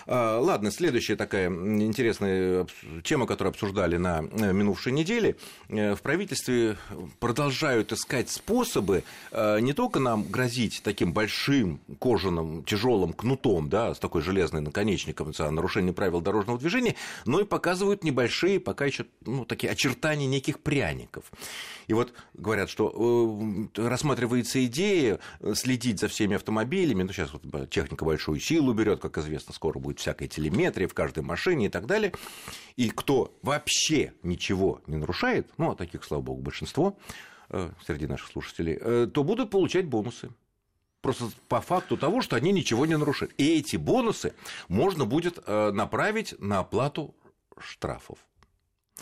А, 0.07 0.39
ладно, 0.39 0.71
следующая 0.71 1.15
такая 1.15 1.49
интересная 1.49 2.65
тема, 3.03 3.27
которую 3.27 3.51
обсуждали 3.51 3.97
на 3.97 4.23
э, 4.23 4.51
минувшей 4.51 4.91
неделе. 4.91 5.35
Э, 5.69 5.93
в 5.93 6.01
правительстве 6.01 6.77
продолжают 7.19 7.91
искать 7.91 8.29
способы 8.29 9.03
не 9.31 9.73
только 9.73 9.99
нам 9.99 10.23
грозить 10.23 10.81
таким 10.83 11.13
большим 11.13 11.79
кожаным 11.99 12.63
тяжелым 12.63 13.13
кнутом, 13.13 13.69
да, 13.69 13.93
с 13.93 13.99
такой 13.99 14.21
железной 14.21 14.61
наконечником 14.61 15.33
за 15.33 15.49
нарушение 15.51 15.93
правил 15.93 16.21
дорожного 16.21 16.59
движения, 16.59 16.95
но 17.25 17.39
и 17.39 17.45
показывают 17.45 18.03
небольшие, 18.03 18.59
пока 18.59 18.85
еще 18.85 19.05
ну, 19.25 19.45
такие 19.45 19.71
очертания 19.71 20.27
неких 20.27 20.59
пряников. 20.59 21.25
И 21.87 21.93
вот 21.93 22.13
говорят, 22.33 22.69
что 22.69 23.69
рассматривается 23.75 24.63
идея 24.65 25.19
следить 25.53 25.99
за 25.99 26.07
всеми 26.07 26.35
автомобилями, 26.35 27.03
ну, 27.11 27.13
сейчас 27.13 27.33
вот 27.33 27.69
техника 27.69 28.05
большую 28.05 28.39
силу 28.39 28.73
берет, 28.73 29.01
как 29.01 29.17
известно, 29.17 29.53
скоро 29.53 29.79
будет 29.79 29.99
всякая 29.99 30.29
телеметрия 30.29 30.87
в 30.87 30.93
каждой 30.93 31.23
машине 31.23 31.65
и 31.65 31.69
так 31.69 31.85
далее. 31.85 32.13
И 32.77 32.89
кто 32.89 33.37
вообще 33.41 34.13
ничего 34.23 34.81
не 34.87 34.95
нарушает, 34.95 35.49
ну, 35.57 35.71
а 35.71 35.75
таких, 35.75 36.05
слава 36.05 36.21
богу, 36.21 36.41
большинство 36.41 36.97
э, 37.49 37.69
среди 37.85 38.07
наших 38.07 38.29
слушателей, 38.29 38.77
э, 38.79 39.07
то 39.13 39.25
будут 39.25 39.49
получать 39.49 39.87
бонусы. 39.87 40.29
Просто 41.01 41.25
по 41.49 41.59
факту 41.59 41.97
того, 41.97 42.21
что 42.21 42.37
они 42.37 42.53
ничего 42.53 42.85
не 42.85 42.97
нарушают. 42.97 43.33
И 43.37 43.57
эти 43.59 43.75
бонусы 43.75 44.33
можно 44.69 45.05
будет 45.05 45.37
э, 45.45 45.71
направить 45.71 46.39
на 46.39 46.59
оплату 46.59 47.13
штрафов. 47.59 48.19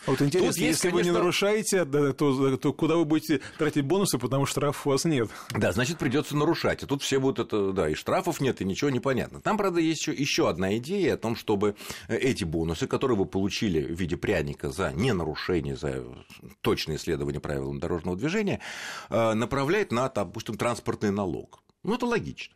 Вот 0.05 0.21
интересно, 0.21 0.49
Тут 0.49 0.57
есть, 0.57 0.59
если 0.59 0.89
конечно... 0.89 0.97
вы 0.97 1.03
не 1.03 1.11
нарушаете, 1.11 1.85
то, 1.85 2.57
то 2.57 2.73
куда 2.73 2.95
вы 2.95 3.05
будете 3.05 3.41
тратить 3.57 3.85
бонусы, 3.85 4.17
потому 4.17 4.45
что 4.45 4.59
штрафов 4.59 4.87
у 4.87 4.89
вас 4.91 5.05
нет. 5.05 5.29
Да, 5.51 5.71
значит, 5.71 5.97
придется 5.97 6.35
нарушать. 6.35 6.83
И 6.83 6.85
тут 6.85 7.01
все 7.03 7.19
будут 7.19 7.47
это, 7.47 7.71
да, 7.71 7.89
и 7.89 7.93
штрафов 7.93 8.41
нет, 8.41 8.61
и 8.61 8.65
ничего 8.65 8.89
не 8.89 8.99
понятно. 8.99 9.41
Там, 9.41 9.57
правда, 9.57 9.79
есть 9.79 10.01
еще, 10.01 10.13
еще 10.13 10.49
одна 10.49 10.77
идея 10.77 11.15
о 11.15 11.17
том, 11.17 11.35
чтобы 11.35 11.75
эти 12.07 12.43
бонусы, 12.43 12.87
которые 12.87 13.17
вы 13.17 13.25
получили 13.25 13.81
в 13.81 13.99
виде 13.99 14.17
пряника 14.17 14.69
за 14.69 14.91
ненарушение, 14.93 15.75
за 15.75 16.03
точное 16.61 16.97
исследование 16.97 17.39
правил 17.39 17.73
дорожного 17.73 18.17
движения, 18.17 18.59
э, 19.09 19.33
направлять 19.33 19.91
на, 19.91 20.09
допустим, 20.09 20.55
транспортный 20.55 21.11
налог. 21.11 21.61
Ну, 21.83 21.95
это 21.95 22.05
логично 22.05 22.53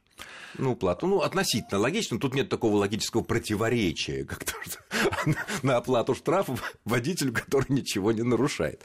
ну, 0.58 0.76
плату. 0.76 1.08
Ну, 1.08 1.22
относительно 1.22 1.80
логично. 1.80 2.20
Тут 2.20 2.36
нет 2.36 2.50
такого 2.50 2.78
логического 2.78 3.22
противоречия, 3.22 4.26
как 4.26 4.44
на 5.64 5.78
оплату 5.78 6.16
штрафов 6.16 6.76
водителю, 6.86 7.34
который 7.34 7.66
ничего 7.70 8.12
не 8.12 8.24
нарушает. 8.24 8.82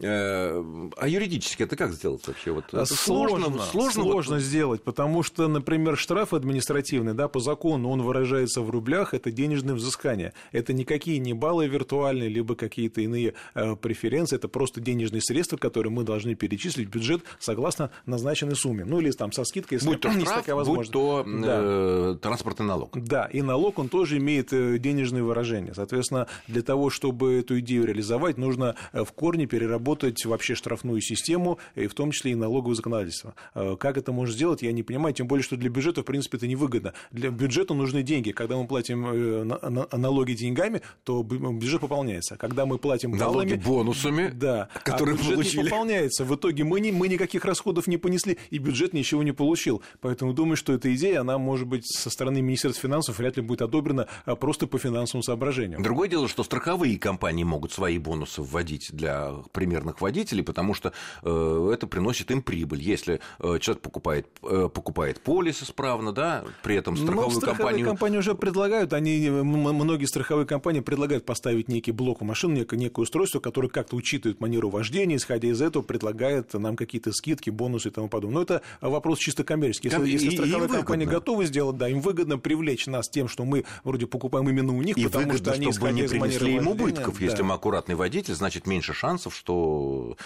Э, 0.00 0.90
а 0.96 1.08
юридически 1.08 1.64
это 1.64 1.74
как 1.74 1.92
сделать 1.92 2.26
вообще? 2.26 2.52
Вот 2.52 2.64
это 2.68 2.86
сложно, 2.86 3.46
сложно, 3.46 3.64
сложно, 3.64 4.02
сложно 4.02 4.34
вот... 4.36 4.42
сделать, 4.42 4.82
потому 4.84 5.24
что, 5.24 5.48
например, 5.48 5.96
штраф 5.96 6.32
административный, 6.32 7.14
да, 7.14 7.26
по 7.26 7.40
закону 7.40 7.90
он 7.90 8.02
выражается 8.02 8.60
в 8.62 8.70
рублях, 8.70 9.12
это 9.12 9.32
денежное 9.32 9.74
взыскание. 9.74 10.34
Это 10.52 10.72
никакие 10.72 11.18
не 11.18 11.32
баллы 11.32 11.66
виртуальные, 11.66 12.28
либо 12.28 12.54
какие-то 12.54 13.00
иные 13.00 13.34
э, 13.54 13.74
преференции, 13.74 14.36
это 14.36 14.46
просто 14.46 14.80
денежные 14.80 15.20
средства, 15.20 15.56
которые 15.56 15.92
мы 15.92 16.04
должны 16.04 16.36
перечислить 16.36 16.88
в 16.88 16.90
бюджет 16.90 17.22
согласно 17.40 17.90
назначенной 18.06 18.54
сумме. 18.54 18.84
Ну, 18.84 19.00
или 19.00 19.10
там 19.10 19.32
со 19.32 19.42
скидкой, 19.44 19.76
если 19.76 19.88
будь 19.88 20.00
то 20.00 20.12
штраф, 20.12 20.38
такая 20.38 20.54
возможность. 20.54 20.92
будь 20.92 21.02
то 21.02 21.24
да. 21.26 21.58
э, 21.60 22.16
транспортный 22.22 22.66
налог. 22.66 22.96
Да, 22.96 23.26
и 23.26 23.42
налог, 23.42 23.80
он 23.80 23.88
тоже 23.88 24.18
имеет 24.18 24.50
денежные 24.50 25.24
выражения. 25.24 25.74
Соответственно, 25.74 26.28
для 26.46 26.62
того, 26.62 26.88
чтобы 26.88 27.34
эту 27.40 27.58
идею 27.58 27.84
реализовать, 27.84 28.38
нужно 28.38 28.76
в 28.92 29.10
корне 29.12 29.46
переработать 29.46 29.87
разработать 29.88 30.24
вообще 30.24 30.54
штрафную 30.54 31.00
систему, 31.00 31.58
и 31.74 31.86
в 31.86 31.94
том 31.94 32.10
числе 32.10 32.32
и 32.32 32.34
налоговое 32.34 32.74
законодательство. 32.74 33.34
Э, 33.54 33.76
как 33.78 33.96
это 33.96 34.12
можно 34.12 34.34
сделать, 34.34 34.62
я 34.62 34.72
не 34.72 34.82
понимаю, 34.82 35.14
тем 35.14 35.26
более, 35.26 35.42
что 35.42 35.56
для 35.56 35.70
бюджета, 35.70 36.02
в 36.02 36.04
принципе, 36.04 36.36
это 36.36 36.46
невыгодно. 36.46 36.92
Для 37.10 37.30
бюджета 37.30 37.74
нужны 37.74 38.02
деньги. 38.02 38.32
Когда 38.32 38.56
мы 38.56 38.66
платим 38.66 39.06
э, 39.06 39.96
налоги 39.96 40.34
деньгами, 40.34 40.82
то 41.04 41.22
бюджет 41.22 41.80
пополняется. 41.80 42.36
Когда 42.36 42.66
мы 42.66 42.78
платим 42.78 43.12
налоги 43.12 43.54
бонусами, 43.54 44.30
да, 44.34 44.68
которые 44.84 45.14
а 45.14 45.18
бюджет 45.18 45.34
получили. 45.34 45.62
не 45.62 45.64
пополняется. 45.64 46.24
В 46.24 46.34
итоге 46.34 46.64
мы, 46.64 46.80
не, 46.80 46.92
мы 46.92 47.08
никаких 47.08 47.44
расходов 47.44 47.86
не 47.86 47.96
понесли, 47.96 48.38
и 48.50 48.58
бюджет 48.58 48.92
ничего 48.92 49.22
не 49.22 49.32
получил. 49.32 49.82
Поэтому 50.00 50.32
думаю, 50.32 50.56
что 50.56 50.72
эта 50.72 50.94
идея, 50.94 51.20
она, 51.20 51.38
может 51.38 51.66
быть, 51.66 51.86
со 51.86 52.10
стороны 52.10 52.42
Министерства 52.42 52.88
финансов 52.88 53.18
вряд 53.18 53.36
ли 53.36 53.42
будет 53.42 53.62
одобрена 53.62 54.08
а 54.24 54.36
просто 54.36 54.66
по 54.66 54.78
финансовым 54.78 55.22
соображениям. 55.22 55.82
Другое 55.82 56.08
дело, 56.08 56.28
что 56.28 56.44
страховые 56.44 56.98
компании 56.98 57.44
могут 57.44 57.72
свои 57.72 57.98
бонусы 57.98 58.42
вводить 58.42 58.90
для 58.92 59.32
примера 59.52 59.77
примерных 59.78 60.00
водителей, 60.00 60.42
потому 60.42 60.74
что 60.74 60.92
э, 61.22 61.70
это 61.72 61.86
приносит 61.86 62.30
им 62.30 62.42
прибыль. 62.42 62.80
Если 62.80 63.20
э, 63.38 63.58
человек 63.60 63.82
покупает, 63.82 64.26
э, 64.42 64.68
покупает 64.72 65.20
полис 65.20 65.62
исправно, 65.62 66.12
да, 66.12 66.44
при 66.62 66.76
этом 66.76 66.96
страховую 66.96 67.28
Но 67.28 67.34
страховые 67.34 67.56
компанию... 67.56 67.86
компании 67.86 68.18
уже 68.18 68.34
предлагают, 68.34 68.92
они, 68.92 69.28
многие 69.30 70.06
страховые 70.06 70.46
компании 70.46 70.80
предлагают 70.80 71.24
поставить 71.24 71.68
некий 71.68 71.92
блок 71.92 72.22
у 72.22 72.24
машины, 72.24 72.58
некое, 72.58 72.76
некое 72.76 73.02
устройство, 73.02 73.40
которое 73.40 73.68
как-то 73.68 73.96
учитывает 73.96 74.40
манеру 74.40 74.70
вождения, 74.70 75.16
исходя 75.16 75.48
из 75.48 75.62
этого 75.62 75.82
предлагает 75.82 76.54
нам 76.54 76.76
какие-то 76.76 77.12
скидки, 77.12 77.50
бонусы 77.50 77.88
и 77.88 77.90
тому 77.90 78.08
подобное. 78.08 78.38
Но 78.38 78.42
это 78.42 78.62
вопрос 78.80 79.18
чисто 79.18 79.44
коммерческий. 79.44 79.88
Если, 79.88 80.08
если 80.08 80.30
страховая 80.30 80.68
компания 80.68 81.06
готова 81.06 81.44
сделать, 81.44 81.76
да, 81.76 81.88
им 81.88 82.00
выгодно 82.00 82.38
привлечь 82.38 82.86
нас 82.86 83.08
тем, 83.08 83.28
что 83.28 83.44
мы 83.44 83.64
вроде 83.84 84.06
покупаем 84.06 84.48
именно 84.48 84.72
у 84.74 84.82
них, 84.82 84.96
и 84.96 85.04
потому 85.04 85.26
выгодно, 85.26 85.52
что 85.52 85.62
они, 85.62 85.72
чтобы 85.72 85.92
не 85.92 86.02
принесли 86.02 86.56
им 86.56 86.68
убытков. 86.68 87.18
Да. 87.18 87.24
Если 87.24 87.42
мы 87.42 87.54
аккуратный 87.54 87.94
водитель, 87.94 88.34
значит 88.34 88.66
меньше 88.66 88.92
шансов, 88.92 89.34
что 89.34 89.57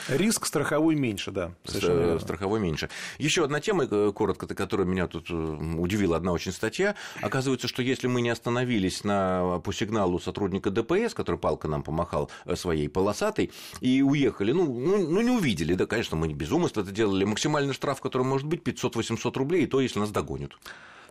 Риск 0.09 0.47
страховой 0.47 0.95
меньше, 0.95 1.31
да. 1.31 1.53
Страховой 1.64 2.61
меньше. 2.61 2.88
Еще 3.18 3.45
одна 3.45 3.61
тема, 3.61 3.87
э, 3.90 4.12
коротко, 4.14 4.47
которая 4.47 4.87
меня 4.87 5.07
тут 5.07 5.31
э, 5.31 5.35
удивила, 5.35 6.16
одна 6.16 6.33
очень 6.33 6.53
статья. 6.53 6.95
Оказывается, 7.21 7.68
что 7.68 7.83
если 7.83 8.07
мы 8.07 8.21
не 8.21 8.31
остановились 8.31 9.05
на, 9.05 9.61
по 9.64 9.73
сигналу 9.73 10.18
сотрудника 10.18 10.71
ДПС, 10.71 11.14
который 11.14 11.37
палка 11.37 11.68
нам 11.68 11.83
помахал 11.83 12.31
э, 12.45 12.57
своей 12.57 12.88
полосатой, 12.88 13.51
и 13.81 14.03
уехали, 14.03 14.53
ну, 14.53 14.66
ну, 14.66 15.09
ну 15.09 15.21
не 15.21 15.31
увидели, 15.31 15.75
да, 15.75 15.87
конечно, 15.87 16.16
мы 16.16 16.29
не 16.29 16.35
без 16.35 16.51
умысла 16.51 16.83
это 16.83 16.90
делали, 16.90 17.25
максимальный 17.25 17.75
штраф, 17.75 18.01
который 18.01 18.27
может 18.27 18.47
быть 18.47 18.62
500-800 18.62 19.38
рублей, 19.38 19.64
и 19.64 19.66
то, 19.66 19.81
если 19.81 19.99
нас 19.99 20.11
догонят. 20.11 20.53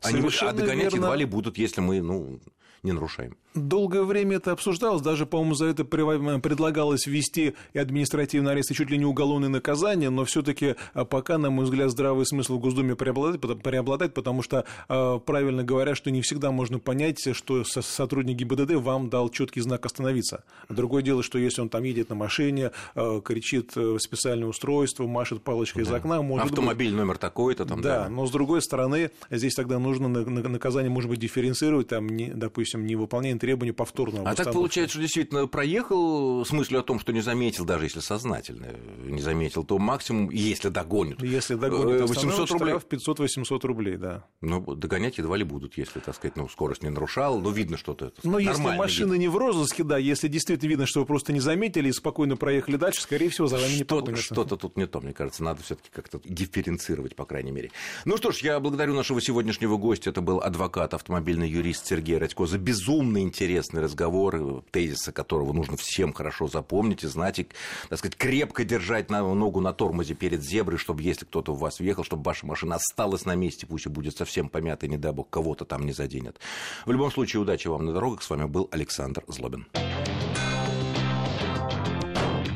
Они, 0.02 0.22
а 0.42 0.54
догонять 0.54 0.84
верно. 0.84 0.96
едва 0.96 1.16
ли 1.16 1.26
будут, 1.26 1.58
если 1.58 1.82
мы 1.82 2.02
ну, 2.02 2.40
не 2.84 2.92
нарушаем. 2.92 3.36
Долгое 3.54 4.04
время 4.04 4.38
это 4.38 4.54
обсуждалось, 4.54 5.02
даже, 5.02 5.26
по-моему, 5.26 5.56
за 5.56 5.66
это 5.66 5.84
предлагалось 5.84 7.06
ввести 7.06 7.54
и 7.74 7.80
административный 7.80 8.54
арест, 8.54 8.72
и 8.72 8.74
чуть 8.74 8.90
ли 8.90 8.98
не 8.98 9.06
уголовное 9.06 9.50
наказание, 9.50 10.10
но 10.10 10.24
все 10.24 10.42
таки 10.42 10.76
а, 10.94 11.04
пока, 11.04 11.38
на 11.38 11.50
мой 11.50 11.66
взгляд, 11.66 11.92
здравый 11.92 12.26
смысл 12.26 12.58
в 12.58 12.60
Госдуме 12.62 12.96
преобладает, 12.96 13.42
преобладает 13.62 14.14
потому 14.14 14.42
что, 14.42 14.64
а, 14.88 15.20
правильно 15.20 15.66
говоря, 15.66 15.96
что 15.96 16.12
не 16.12 16.22
всегда 16.22 16.52
можно 16.52 16.80
понять, 16.80 17.36
что 17.36 17.66
сотрудник 17.66 18.38
ГИБДД 18.38 18.76
вам 18.76 19.10
дал 19.10 19.28
четкий 19.28 19.60
знак 19.60 19.86
«остановиться». 19.86 20.46
Другое 20.70 21.04
дело, 21.04 21.22
что 21.22 21.38
если 21.38 21.62
он 21.62 21.68
там 21.68 21.84
едет 21.84 22.08
на 22.08 22.16
машине, 22.16 22.72
кричит 22.96 23.76
в 23.76 24.00
специальное 24.00 24.48
устройство, 24.48 25.06
машет 25.08 25.44
палочкой 25.44 25.84
да. 25.84 25.90
из 25.90 25.94
окна, 25.94 26.22
может 26.22 26.48
Автомобиль 26.48 26.92
быть... 26.92 26.98
номер 26.98 27.18
такой-то 27.18 27.66
там, 27.66 27.82
да. 27.82 28.04
Да, 28.04 28.10
но 28.10 28.26
с 28.26 28.32
другой 28.32 28.62
стороны, 28.62 29.12
здесь 29.30 29.56
тогда 29.56 29.78
нужно 29.78 29.91
наказание, 30.00 30.90
может 30.90 31.10
быть, 31.10 31.20
дифференцировать, 31.20 31.88
там, 31.88 32.08
не, 32.08 32.30
допустим, 32.30 32.86
не 32.86 32.96
выполняем 32.96 33.40
требования 33.40 33.74
повторного 33.74 34.30
А 34.30 34.36
так 34.36 34.54
получается, 34.54 34.94
что 34.94 35.02
действительно 35.02 35.48
проехал 35.48 36.46
с 36.46 36.52
мыслью 36.52 36.80
о 36.80 36.84
том, 36.84 37.00
что 37.00 37.12
не 37.14 37.22
заметил, 37.22 37.66
даже 37.66 37.86
если 37.86 38.00
сознательно 38.00 38.68
не 39.04 39.22
заметил, 39.22 39.64
то 39.64 39.78
максимум, 39.78 40.30
если 40.30 40.70
догонят. 40.70 41.22
Если 41.22 41.56
догонят, 41.56 42.10
800 42.10 42.50
э, 42.50 42.54
рублей. 42.54 42.74
500-800 42.76 43.68
рублей, 43.68 43.98
да. 43.98 44.26
Ну, 44.42 44.76
догонять 44.76 45.18
едва 45.18 45.38
ли 45.38 45.44
будут, 45.44 45.78
если, 45.78 46.00
так 46.00 46.16
сказать, 46.16 46.36
ну, 46.36 46.48
скорость 46.48 46.84
не 46.84 46.90
нарушал, 46.90 47.40
но 47.40 47.52
видно 47.52 47.78
что-то. 47.78 48.14
Но 48.24 48.40
если 48.40 48.62
машина 48.62 49.14
не 49.16 49.28
в 49.28 49.38
розыске, 49.38 49.84
да, 49.84 49.98
если 49.98 50.28
действительно 50.28 50.70
видно, 50.70 50.86
что 50.86 51.02
вы 51.02 51.06
просто 51.06 51.34
не 51.34 51.40
заметили 51.40 51.90
и 51.90 51.92
спокойно 51.92 52.38
проехали 52.38 52.76
дальше, 52.76 53.02
скорее 53.02 53.30
всего, 53.30 53.48
за 53.48 53.58
вами 53.58 53.74
не 53.74 53.84
погонятся. 53.84 54.24
Что-то 54.24 54.58
тут 54.58 54.78
не 54.78 54.88
то, 54.88 55.02
мне 55.02 55.14
кажется, 55.14 55.44
надо 55.44 55.64
все 55.64 55.76
таки 55.76 55.90
как-то 55.92 56.20
дифференцировать, 56.24 57.16
по 57.16 57.26
крайней 57.26 57.52
мере. 57.52 57.72
Ну 58.06 58.18
что 58.18 58.32
ж, 58.32 58.40
я 58.40 58.60
благодарю 58.60 58.94
нашего 58.94 59.22
сегодняшнего 59.22 59.78
гостя, 59.82 60.12
это 60.12 60.22
был 60.22 60.40
адвокат, 60.40 60.94
автомобильный 60.94 61.50
юрист 61.50 61.88
Сергей 61.88 62.18
Радько 62.18 62.46
за 62.46 62.58
безумно 62.58 63.18
интересный 63.22 63.82
разговор, 63.82 64.64
тезисы 64.72 65.12
которого 65.12 65.52
нужно 65.52 65.76
всем 65.76 66.14
хорошо 66.14 66.48
запомнить 66.48 67.04
и 67.04 67.08
знать, 67.08 67.40
и, 67.40 67.48
так 67.90 68.00
сказать, 68.00 68.16
крепко 68.16 68.64
держать 68.64 69.10
ногу 69.10 69.60
на 69.60 69.74
тормозе 69.74 70.14
перед 70.14 70.42
зеброй, 70.42 70.78
чтобы 70.78 71.02
если 71.02 71.26
кто-то 71.26 71.54
в 71.54 71.60
вас 71.60 71.80
въехал, 71.80 72.06
чтобы 72.06 72.24
ваша 72.24 72.46
машина 72.46 72.76
осталась 72.76 73.26
на 73.26 73.36
месте, 73.36 73.68
пусть 73.68 73.88
и 73.88 73.90
будет 73.90 74.16
совсем 74.16 74.48
помятой, 74.48 74.88
не 74.88 74.98
дай 74.98 75.12
бог, 75.12 75.30
кого-то 75.30 75.66
там 75.66 75.86
не 75.86 75.92
заденет. 75.92 76.40
В 76.86 76.92
любом 76.92 77.12
случае, 77.12 77.42
удачи 77.42 77.68
вам 77.68 77.86
на 77.86 77.92
дорогах. 77.94 78.22
С 78.22 78.30
вами 78.30 78.46
был 78.46 78.70
Александр 78.72 79.24
Злобин. 79.28 79.66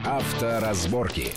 Авторазборки. 0.05 1.33